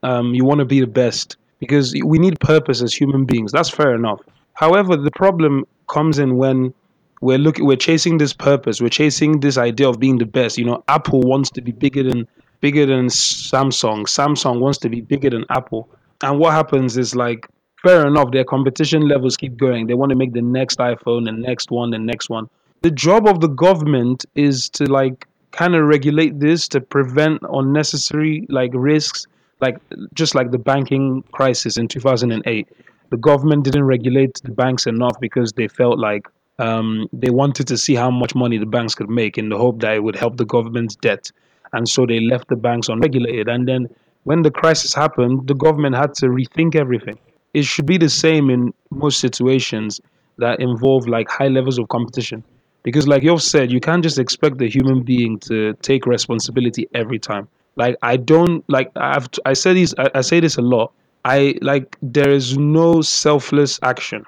um, 0.04 0.34
you 0.34 0.44
want 0.46 0.60
to 0.60 0.66
be 0.66 0.80
the 0.80 0.94
best 1.04 1.38
because 1.60 1.94
we 2.06 2.18
need 2.20 2.40
purpose 2.40 2.82
as 2.82 2.94
human 2.94 3.26
beings 3.26 3.52
that's 3.52 3.70
fair 3.70 3.94
enough 3.94 4.20
however 4.54 4.96
the 4.96 5.12
problem 5.12 5.66
comes 5.96 6.18
in 6.20 6.38
when 6.38 6.74
we're 7.22 7.38
looking 7.38 7.66
we're 7.66 7.78
chasing 7.78 8.18
this 8.18 8.34
purpose. 8.34 8.82
We're 8.82 8.90
chasing 8.90 9.40
this 9.40 9.58
idea 9.58 9.90
of 9.90 10.00
being 10.00 10.18
the 10.18 10.26
best. 10.26 10.58
You 10.58 10.66
know 10.66 10.84
apple 10.88 11.22
wants 11.22 11.50
to 11.52 11.62
be 11.62 11.72
bigger 11.72 12.04
than 12.04 12.28
bigger 12.62 12.86
than 12.86 13.08
samsung. 13.08 14.04
Samsung 14.04 14.60
wants 14.60 14.78
to 14.80 14.90
be 14.90 15.02
bigger 15.02 15.30
than 15.30 15.46
apple. 15.50 15.90
And 16.22 16.40
what 16.40 16.54
happens 16.54 16.98
is 16.98 17.16
like 17.16 17.48
fair 17.84 18.08
enough 18.08 18.32
their 18.32 18.44
competition 18.44 19.08
levels 19.08 19.38
keep 19.38 19.58
going. 19.58 19.88
They 19.88 19.94
want 19.94 20.10
to 20.12 20.16
make 20.16 20.34
the 20.34 20.42
next 20.42 20.80
iphone 20.80 21.26
the 21.26 21.32
next 21.32 21.72
one 21.72 21.92
the 21.92 22.00
next 22.00 22.30
one. 22.30 22.50
The 22.82 22.92
job 22.92 23.28
of 23.28 23.42
the 23.42 23.48
government 23.48 24.26
is 24.36 24.70
to 24.70 24.86
like 24.86 25.28
kind 25.52 25.76
of 25.76 25.86
regulate 25.86 26.40
this 26.40 26.68
to 26.68 26.82
prevent 26.82 27.42
unnecessary 27.52 28.46
like 28.50 28.72
risks 28.74 29.26
like 29.60 29.78
just 30.14 30.36
like 30.36 30.52
the 30.52 30.58
banking 30.58 31.24
crisis 31.32 31.78
in 31.78 31.88
2008 31.88 32.68
the 33.10 33.18
government 33.18 33.64
didn't 33.64 33.86
regulate 33.86 34.40
the 34.44 34.52
banks 34.52 34.86
enough 34.86 35.20
because 35.20 35.54
they 35.54 35.68
felt 35.68 35.98
like 35.98 36.28
um, 36.60 37.08
they 37.14 37.30
wanted 37.30 37.68
to 37.68 37.78
see 37.78 37.96
how 37.96 38.10
much 38.10 38.36
money 38.36 38.58
the 38.58 38.66
banks 38.66 38.96
could 38.96 39.10
make 39.10 39.38
in 39.38 39.50
the 39.50 39.58
hope 39.58 39.80
that 39.82 39.96
it 39.96 40.04
would 40.04 40.16
help 40.16 40.38
the 40.38 40.46
government's 40.46 40.96
debt. 40.96 41.32
And 41.74 41.88
so 41.88 42.06
they 42.06 42.20
left 42.20 42.48
the 42.48 42.56
banks 42.56 42.90
unregulated. 42.90 43.48
And 43.48 43.68
then 43.68 43.88
when 44.24 44.42
the 44.42 44.52
crisis 44.52 44.94
happened, 44.94 45.48
the 45.48 45.54
government 45.54 45.96
had 45.96 46.14
to 46.16 46.28
rethink 46.28 46.76
everything. 46.76 47.18
It 47.54 47.66
should 47.66 47.86
be 47.86 47.98
the 47.98 48.10
same 48.10 48.50
in 48.50 48.74
most 48.90 49.20
situations 49.20 50.02
that 50.38 50.60
involve 50.60 51.08
like 51.08 51.30
high 51.30 51.48
levels 51.48 51.78
of 51.78 51.88
competition. 51.90 52.44
Because 52.84 53.08
like 53.08 53.24
you've 53.24 53.42
said, 53.42 53.72
you 53.72 53.80
can't 53.80 54.04
just 54.04 54.18
expect 54.18 54.60
the 54.60 54.70
human 54.70 55.04
being 55.04 55.40
to 55.40 55.74
take 55.82 56.06
responsibility 56.06 56.88
every 56.94 57.20
time. 57.20 57.48
Like 57.76 57.96
I 58.02 58.18
don't 58.18 58.68
like 58.70 58.92
I've 58.96 59.28
I 59.46 59.54
say 59.54 59.74
this 59.74 59.94
I, 59.98 60.10
I 60.16 60.22
say 60.22 60.40
this 60.40 60.58
a 60.58 60.62
lot. 60.62 60.94
I 61.26 61.56
like 61.62 61.96
there 62.02 62.32
is 62.32 62.58
no 62.58 63.02
selfless 63.02 63.80
action 63.84 64.26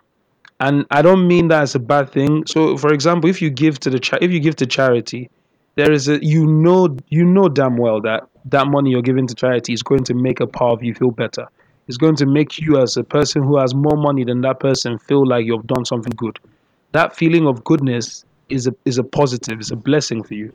and 0.60 0.86
I 0.92 1.02
don't 1.02 1.28
mean 1.28 1.48
that 1.50 1.62
as 1.62 1.76
a 1.76 1.80
bad 1.80 2.12
thing. 2.12 2.46
So, 2.46 2.78
for 2.78 2.94
example, 2.94 3.30
if 3.30 3.42
you 3.42 3.50
give 3.50 3.80
to 3.82 3.90
the 3.90 4.00
cha- 4.00 4.18
if 4.22 4.32
you 4.32 4.40
give 4.40 4.56
to 4.58 4.66
charity, 4.66 5.30
there 5.76 5.92
is 5.92 6.08
a 6.10 6.24
you 6.24 6.46
know 6.46 6.98
you 7.08 7.24
know 7.24 7.48
damn 7.48 7.78
well 7.78 8.02
that 8.02 8.28
that 8.46 8.68
money 8.68 8.92
you're 8.92 9.02
giving 9.02 9.28
to 9.28 9.36
charity 9.36 9.74
is 9.74 9.84
going 9.84 10.04
to 10.06 10.14
make 10.14 10.40
a 10.40 10.48
part 10.48 10.74
of 10.74 10.84
you 10.84 10.94
feel 10.94 11.12
better. 11.12 11.48
It's 11.88 11.98
going 11.98 12.16
to 12.18 12.26
make 12.26 12.60
you 12.60 12.80
as 12.82 12.98
a 12.98 13.04
person 13.04 13.42
who 13.42 13.58
has 13.58 13.74
more 13.74 13.98
money 13.98 14.24
than 14.24 14.42
that 14.42 14.60
person 14.60 15.00
feel 15.00 15.26
like 15.26 15.46
you've 15.46 15.66
done 15.66 15.86
something 15.86 16.14
good. 16.16 16.38
That 16.92 17.16
feeling 17.16 17.48
of 17.48 17.64
goodness 17.64 18.26
is 18.50 18.68
a 18.68 18.76
is 18.86 18.98
a 18.98 19.04
positive. 19.04 19.60
It's 19.60 19.72
a 19.72 19.76
blessing 19.76 20.24
for 20.24 20.34
you. 20.34 20.54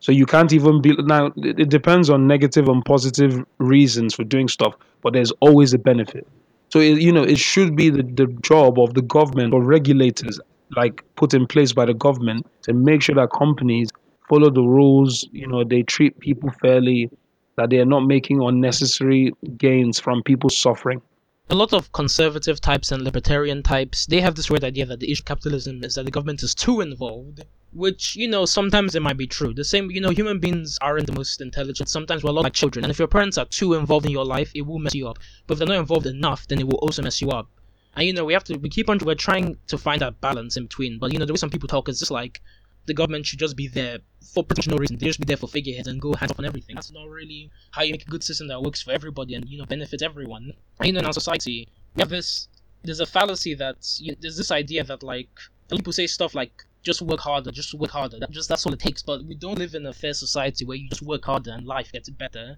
So 0.00 0.10
you 0.10 0.26
can't 0.26 0.52
even 0.52 0.80
be 0.80 0.96
now. 0.98 1.26
It 1.36 1.60
it 1.60 1.68
depends 1.68 2.08
on 2.10 2.26
negative 2.26 2.68
and 2.68 2.84
positive 2.84 3.44
reasons 3.58 4.14
for 4.14 4.24
doing 4.24 4.48
stuff, 4.48 4.74
but 5.02 5.12
there's 5.12 5.32
always 5.40 5.74
a 5.74 5.78
benefit. 5.78 6.26
So 6.72 6.80
it, 6.80 7.02
you 7.02 7.12
know, 7.12 7.22
it 7.22 7.38
should 7.38 7.76
be 7.76 7.90
the, 7.90 8.02
the 8.02 8.28
job 8.40 8.78
of 8.78 8.94
the 8.94 9.02
government 9.02 9.52
or 9.52 9.62
regulators, 9.62 10.40
like 10.74 11.04
put 11.16 11.34
in 11.34 11.46
place 11.46 11.74
by 11.74 11.84
the 11.84 11.92
government, 11.92 12.46
to 12.62 12.72
make 12.72 13.02
sure 13.02 13.14
that 13.16 13.28
companies 13.30 13.90
follow 14.26 14.48
the 14.48 14.62
rules. 14.62 15.28
You 15.32 15.46
know, 15.46 15.64
they 15.64 15.82
treat 15.82 16.18
people 16.20 16.50
fairly, 16.62 17.10
that 17.58 17.68
they 17.68 17.78
are 17.78 17.90
not 17.96 18.06
making 18.06 18.40
unnecessary 18.40 19.32
gains 19.58 20.00
from 20.00 20.22
people 20.22 20.48
suffering. 20.48 21.02
a 21.50 21.54
lot 21.54 21.74
of 21.74 21.92
conservative 21.92 22.58
types 22.60 22.90
and 22.92 23.02
libertarian 23.02 23.62
types 23.62 24.06
they 24.06 24.20
have 24.26 24.36
this 24.36 24.48
weird 24.50 24.64
idea 24.64 24.86
that 24.86 25.00
the 25.00 25.10
issue 25.12 25.20
of 25.20 25.26
capitalism 25.26 25.84
is 25.84 25.96
that 25.96 26.06
the 26.06 26.10
government 26.16 26.42
is 26.42 26.54
too 26.54 26.80
involved 26.80 27.38
which 27.72 28.16
you 28.16 28.28
know 28.28 28.44
sometimes 28.44 28.94
it 28.94 29.00
might 29.00 29.16
be 29.16 29.26
true 29.26 29.54
the 29.54 29.64
same 29.64 29.90
you 29.90 30.00
know 30.00 30.10
human 30.10 30.38
beings 30.38 30.78
aren't 30.82 31.06
the 31.06 31.12
most 31.12 31.40
intelligent 31.40 31.88
sometimes 31.88 32.22
we're 32.22 32.30
a 32.30 32.32
lot 32.32 32.44
like 32.44 32.52
children 32.52 32.84
and 32.84 32.90
if 32.90 32.98
your 32.98 33.08
parents 33.08 33.38
are 33.38 33.46
too 33.46 33.74
involved 33.74 34.04
in 34.04 34.12
your 34.12 34.24
life 34.24 34.52
it 34.54 34.62
will 34.62 34.78
mess 34.78 34.94
you 34.94 35.08
up 35.08 35.18
but 35.46 35.54
if 35.54 35.58
they're 35.58 35.68
not 35.68 35.78
involved 35.78 36.06
enough 36.06 36.46
then 36.48 36.58
it 36.58 36.66
will 36.66 36.78
also 36.78 37.02
mess 37.02 37.22
you 37.22 37.30
up 37.30 37.48
and 37.96 38.06
you 38.06 38.12
know 38.12 38.24
we 38.24 38.32
have 38.32 38.44
to 38.44 38.56
we 38.58 38.68
keep 38.68 38.90
on 38.90 38.98
we're 39.04 39.14
trying 39.14 39.56
to 39.66 39.78
find 39.78 40.02
that 40.02 40.20
balance 40.20 40.56
in 40.56 40.64
between 40.64 40.98
but 40.98 41.12
you 41.12 41.18
know 41.18 41.24
the 41.24 41.32
way 41.32 41.38
some 41.38 41.50
people 41.50 41.68
talk 41.68 41.88
is 41.88 41.98
just 41.98 42.10
like 42.10 42.40
the 42.86 42.94
government 42.94 43.24
should 43.24 43.38
just 43.38 43.56
be 43.56 43.68
there 43.68 43.98
for 44.32 44.42
pretty 44.42 44.60
much 44.60 44.68
no 44.68 44.76
reason. 44.76 44.98
They 44.98 45.06
just 45.06 45.20
be 45.20 45.24
there 45.24 45.36
for 45.36 45.46
figureheads 45.46 45.86
and 45.86 46.00
go 46.00 46.14
hands 46.14 46.32
off 46.32 46.38
on 46.38 46.44
everything. 46.44 46.74
That's 46.74 46.90
not 46.90 47.08
really 47.08 47.50
how 47.70 47.82
you 47.82 47.92
make 47.92 48.02
a 48.02 48.10
good 48.10 48.24
system 48.24 48.48
that 48.48 48.60
works 48.60 48.82
for 48.82 48.90
everybody 48.90 49.34
and 49.34 49.48
you 49.48 49.58
know 49.58 49.66
benefits 49.66 50.02
everyone. 50.02 50.52
And, 50.80 50.86
you 50.86 50.92
know, 50.92 51.00
in 51.00 51.06
our 51.06 51.12
society, 51.12 51.68
we 51.94 52.00
have 52.00 52.08
this. 52.08 52.48
There's 52.82 53.00
a 53.00 53.06
fallacy 53.06 53.54
that 53.54 53.76
you 54.00 54.16
there's 54.20 54.36
this 54.36 54.50
idea 54.50 54.82
that 54.84 55.02
like 55.02 55.30
people 55.70 55.92
say 55.92 56.06
stuff 56.06 56.34
like 56.34 56.64
just 56.82 57.02
work 57.02 57.20
harder, 57.20 57.50
just 57.50 57.74
work 57.74 57.90
harder. 57.90 58.18
That 58.18 58.30
just 58.30 58.48
that's 58.48 58.66
all 58.66 58.72
it 58.72 58.80
takes. 58.80 59.02
But 59.02 59.24
we 59.24 59.34
don't 59.34 59.58
live 59.58 59.74
in 59.74 59.86
a 59.86 59.92
fair 59.92 60.14
society 60.14 60.64
where 60.64 60.76
you 60.76 60.88
just 60.88 61.02
work 61.02 61.24
harder 61.24 61.52
and 61.52 61.66
life 61.66 61.92
gets 61.92 62.10
better. 62.10 62.56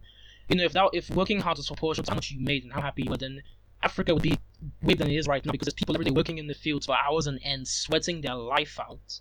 You 0.49 0.57
know, 0.57 0.65
if 0.65 0.73
that 0.73 0.91
if 0.93 1.11
working 1.11 1.41
hard 1.41 1.59
is 1.59 1.67
proportional 1.67 2.05
to 2.05 2.11
how 2.11 2.17
much 2.17 2.31
you 2.31 2.45
made 2.45 2.65
and 2.65 2.73
how 2.73 2.81
happy 2.81 3.03
you 3.03 3.13
are, 3.13 3.17
then 3.17 3.43
Africa 3.83 4.15
would 4.15 4.23
be 4.23 4.39
way 4.83 4.95
than 4.95 5.11
it 5.11 5.17
is 5.17 5.29
right 5.29 5.45
now 5.45 5.53
because 5.53 5.67
there's 5.67 5.75
people 5.75 5.95
every 5.95 6.07
day 6.07 6.11
working 6.11 6.39
in 6.39 6.47
the 6.47 6.55
fields 6.55 6.87
for 6.87 6.97
hours 6.97 7.27
on 7.27 7.39
end, 7.39 7.69
sweating 7.69 8.23
their 8.23 8.35
life 8.35 8.79
out. 8.81 9.21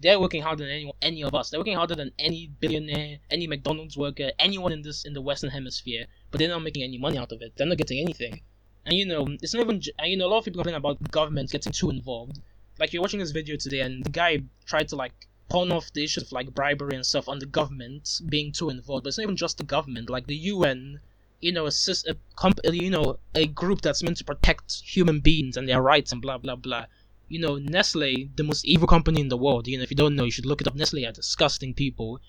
They're 0.00 0.18
working 0.18 0.42
harder 0.42 0.64
than 0.64 0.72
any, 0.72 0.92
any 1.02 1.22
of 1.22 1.34
us. 1.34 1.50
They're 1.50 1.60
working 1.60 1.76
harder 1.76 1.94
than 1.94 2.12
any 2.18 2.50
billionaire, 2.60 3.18
any 3.30 3.46
McDonald's 3.46 3.96
worker, 3.96 4.30
anyone 4.38 4.72
in 4.72 4.82
this 4.82 5.04
in 5.04 5.14
the 5.14 5.20
Western 5.20 5.50
Hemisphere. 5.50 6.06
But 6.30 6.38
they're 6.38 6.48
not 6.48 6.62
making 6.62 6.82
any 6.82 6.98
money 6.98 7.18
out 7.18 7.32
of 7.32 7.42
it. 7.42 7.54
They're 7.56 7.66
not 7.66 7.78
getting 7.78 8.00
anything. 8.00 8.42
And 8.86 8.96
you 8.96 9.06
know, 9.06 9.26
it's 9.40 9.54
not 9.54 9.62
even. 9.62 9.80
And 9.98 10.10
you 10.10 10.16
know, 10.16 10.26
a 10.26 10.30
lot 10.30 10.38
of 10.38 10.44
people 10.44 10.58
complain 10.62 10.76
about 10.76 11.10
governments 11.10 11.52
getting 11.52 11.72
too 11.72 11.90
involved. 11.90 12.40
Like 12.78 12.92
you're 12.92 13.02
watching 13.02 13.20
this 13.20 13.30
video 13.30 13.56
today, 13.56 13.80
and 13.80 14.04
the 14.04 14.10
guy 14.10 14.42
tried 14.66 14.88
to 14.88 14.96
like 14.96 15.28
pawn 15.48 15.70
off 15.70 15.92
the 15.92 16.02
issues 16.02 16.24
of 16.24 16.32
like 16.32 16.54
bribery 16.54 16.96
and 16.96 17.06
stuff 17.06 17.28
on 17.28 17.38
the 17.38 17.46
government 17.46 18.20
being 18.28 18.50
too 18.50 18.68
involved. 18.68 19.04
But 19.04 19.08
it's 19.10 19.18
not 19.18 19.24
even 19.24 19.36
just 19.36 19.58
the 19.58 19.64
government. 19.64 20.10
Like 20.10 20.26
the 20.26 20.34
UN, 20.34 21.00
you 21.40 21.52
know, 21.52 21.66
a, 21.66 21.72
a 22.08 22.16
comp- 22.34 22.60
you 22.64 22.90
know, 22.90 23.20
a 23.34 23.46
group 23.46 23.80
that's 23.82 24.02
meant 24.02 24.16
to 24.16 24.24
protect 24.24 24.80
human 24.82 25.20
beings 25.20 25.56
and 25.56 25.68
their 25.68 25.80
rights 25.80 26.10
and 26.10 26.20
blah 26.20 26.38
blah 26.38 26.56
blah. 26.56 26.86
You 27.28 27.38
know, 27.38 27.58
Nestle, 27.58 28.30
the 28.34 28.42
most 28.42 28.64
evil 28.64 28.88
company 28.88 29.20
in 29.20 29.28
the 29.28 29.36
world. 29.36 29.68
You 29.68 29.76
know, 29.76 29.84
if 29.84 29.90
you 29.90 29.96
don't 29.96 30.16
know, 30.16 30.24
you 30.24 30.32
should 30.32 30.46
look 30.46 30.60
it 30.60 30.66
up. 30.66 30.74
Nestle 30.74 31.06
are 31.06 31.12
disgusting 31.12 31.74
people. 31.74 32.20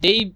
They, 0.00 0.32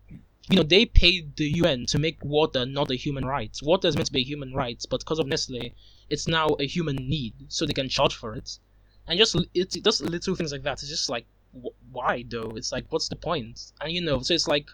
you 0.51 0.57
know, 0.57 0.65
they 0.65 0.87
paid 0.87 1.37
the 1.37 1.49
UN 1.59 1.87
to 1.87 2.01
make 2.01 2.25
water 2.25 2.67
not 2.67 2.91
a 2.91 2.97
human 2.97 3.25
right. 3.25 3.57
Water 3.63 3.87
is 3.87 3.95
meant 3.95 4.09
to 4.09 4.13
be 4.13 4.23
a 4.23 4.25
human 4.25 4.53
right, 4.53 4.85
but 4.91 5.01
because 5.01 5.21
of 5.21 5.29
Nestle, 5.29 5.73
it's 6.11 6.27
now 6.27 6.49
a 6.59 6.67
human 6.67 6.97
need, 6.97 7.35
so 7.47 7.65
they 7.65 7.73
can 7.73 7.89
charge 7.89 8.17
for 8.17 8.35
it. 8.35 8.59
And 9.07 9.19
just 9.19 9.37
it's 9.55 9.77
just 9.77 10.03
little 10.03 10.35
things 10.35 10.53
like 10.53 10.63
that. 10.63 10.75
It's 10.83 10.89
just 10.89 11.09
like 11.09 11.27
wh- 11.53 11.77
why 11.93 12.25
though? 12.29 12.53
It's 12.57 12.73
like 12.73 12.87
what's 12.91 13.09
the 13.09 13.17
point? 13.17 13.73
And 13.81 13.93
you 13.93 14.01
know, 14.01 14.21
so 14.23 14.35
it's 14.35 14.49
like 14.49 14.69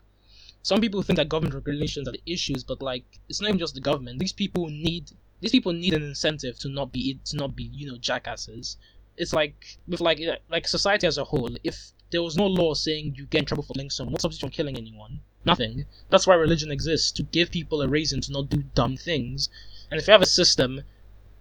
some 0.62 0.80
people 0.80 1.02
think 1.02 1.16
that 1.16 1.28
government 1.28 1.54
regulations 1.54 2.08
are 2.08 2.12
the 2.12 2.22
issues, 2.26 2.64
but 2.64 2.82
like 2.82 3.04
it's 3.28 3.40
not 3.40 3.48
even 3.48 3.58
just 3.58 3.74
the 3.74 3.80
government. 3.80 4.18
These 4.18 4.32
people 4.32 4.68
need 4.68 5.10
these 5.40 5.52
people 5.52 5.72
need 5.72 5.94
an 5.94 6.02
incentive 6.02 6.58
to 6.58 6.68
not 6.68 6.92
be 6.92 7.18
to 7.24 7.36
not 7.36 7.56
be 7.56 7.64
you 7.64 7.90
know 7.90 7.96
jackasses. 7.96 8.76
It's 9.16 9.32
like 9.32 9.78
with 9.86 10.00
like 10.00 10.20
like 10.50 10.68
society 10.68 11.06
as 11.06 11.18
a 11.18 11.24
whole. 11.24 11.56
If 11.64 11.92
there 12.10 12.22
was 12.22 12.36
no 12.36 12.46
law 12.46 12.74
saying 12.74 13.14
you 13.16 13.26
get 13.26 13.40
in 13.40 13.44
trouble 13.44 13.62
for 13.62 13.74
killing 13.74 13.90
someone, 13.90 14.12
what 14.12 14.20
stops 14.20 14.36
you 14.36 14.40
from 14.40 14.50
killing 14.50 14.76
anyone? 14.76 15.20
Nothing. 15.44 15.86
That's 16.10 16.26
why 16.26 16.34
religion 16.34 16.70
exists 16.70 17.12
to 17.12 17.22
give 17.22 17.50
people 17.50 17.80
a 17.82 17.88
reason 17.88 18.20
to 18.22 18.32
not 18.32 18.50
do 18.50 18.64
dumb 18.74 18.96
things. 18.96 19.48
And 19.90 20.00
if 20.00 20.06
you 20.06 20.12
have 20.12 20.22
a 20.22 20.26
system 20.26 20.82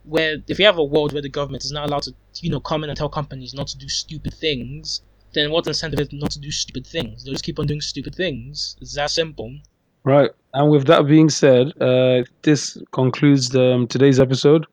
where 0.03 0.37
if 0.47 0.59
you 0.59 0.65
have 0.65 0.77
a 0.77 0.83
world 0.83 1.13
where 1.13 1.21
the 1.21 1.29
government 1.29 1.63
is 1.63 1.71
not 1.71 1.87
allowed 1.87 2.03
to 2.03 2.13
you 2.41 2.49
know 2.49 2.59
come 2.59 2.83
in 2.83 2.89
and 2.89 2.97
tell 2.97 3.09
companies 3.09 3.53
not 3.53 3.67
to 3.67 3.77
do 3.77 3.89
stupid 3.89 4.33
things, 4.33 5.01
then 5.33 5.51
what 5.51 5.67
incentive 5.67 5.99
is 5.99 6.09
not 6.11 6.31
to 6.31 6.39
do 6.39 6.51
stupid 6.51 6.85
things? 6.85 7.23
They'll 7.23 7.33
just 7.33 7.43
keep 7.43 7.59
on 7.59 7.67
doing 7.67 7.81
stupid 7.81 8.15
things. 8.15 8.75
It's 8.81 8.95
that 8.95 9.11
simple. 9.11 9.57
Right. 10.03 10.31
And 10.53 10.71
with 10.71 10.87
that 10.87 11.05
being 11.05 11.29
said, 11.29 11.73
uh, 11.81 12.23
this 12.41 12.77
concludes 12.93 13.49
the, 13.49 13.73
um, 13.73 13.87
today's 13.87 14.19
episode. 14.19 14.65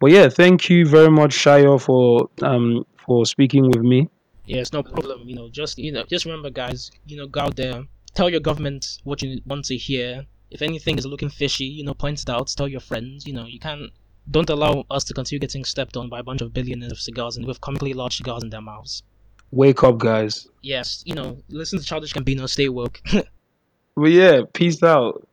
But 0.00 0.10
yeah, 0.10 0.30
thank 0.30 0.70
you 0.70 0.86
very 0.86 1.10
much, 1.10 1.32
Shayo, 1.36 1.80
for 1.80 2.30
um 2.42 2.86
for 3.06 3.26
speaking 3.26 3.68
with 3.68 3.82
me. 3.82 4.08
Yeah, 4.46 4.62
it's 4.62 4.72
no 4.72 4.82
problem. 4.82 5.28
You 5.28 5.36
know, 5.36 5.48
just 5.50 5.78
you 5.78 5.92
know, 5.92 6.04
just 6.04 6.24
remember, 6.24 6.50
guys. 6.50 6.90
You 7.06 7.18
know, 7.18 7.26
go 7.26 7.40
out 7.40 7.56
there, 7.56 7.84
tell 8.14 8.30
your 8.30 8.40
government 8.40 8.98
what 9.04 9.20
you 9.22 9.40
want 9.44 9.66
to 9.66 9.76
hear. 9.76 10.26
If 10.50 10.62
anything 10.62 10.98
is 10.98 11.06
looking 11.06 11.28
fishy, 11.28 11.66
you 11.66 11.84
know, 11.84 11.94
point 11.94 12.22
it 12.22 12.30
out. 12.30 12.48
Tell 12.56 12.66
your 12.66 12.80
friends. 12.80 13.26
You 13.26 13.34
know, 13.34 13.46
you 13.46 13.60
can't. 13.60 13.90
Don't 14.30 14.48
allow 14.48 14.84
us 14.90 15.02
to 15.04 15.14
continue 15.14 15.40
getting 15.40 15.64
stepped 15.64 15.96
on 15.96 16.08
by 16.08 16.20
a 16.20 16.22
bunch 16.22 16.40
of 16.40 16.52
billionaires 16.52 16.92
of 16.92 17.00
cigars 17.00 17.36
and 17.36 17.46
with 17.46 17.60
comically 17.60 17.94
large 17.94 18.16
cigars 18.16 18.44
in 18.44 18.50
their 18.50 18.60
mouths. 18.60 19.02
Wake 19.50 19.82
up, 19.82 19.98
guys. 19.98 20.46
Yes, 20.62 21.02
you 21.04 21.14
know, 21.14 21.36
listen 21.48 21.80
to 21.80 21.84
Childish 21.84 22.12
Gambino, 22.12 22.48
stay 22.48 22.68
woke. 22.68 23.00
But 23.96 24.12
yeah, 24.12 24.42
peace 24.54 24.82
out. 24.82 25.26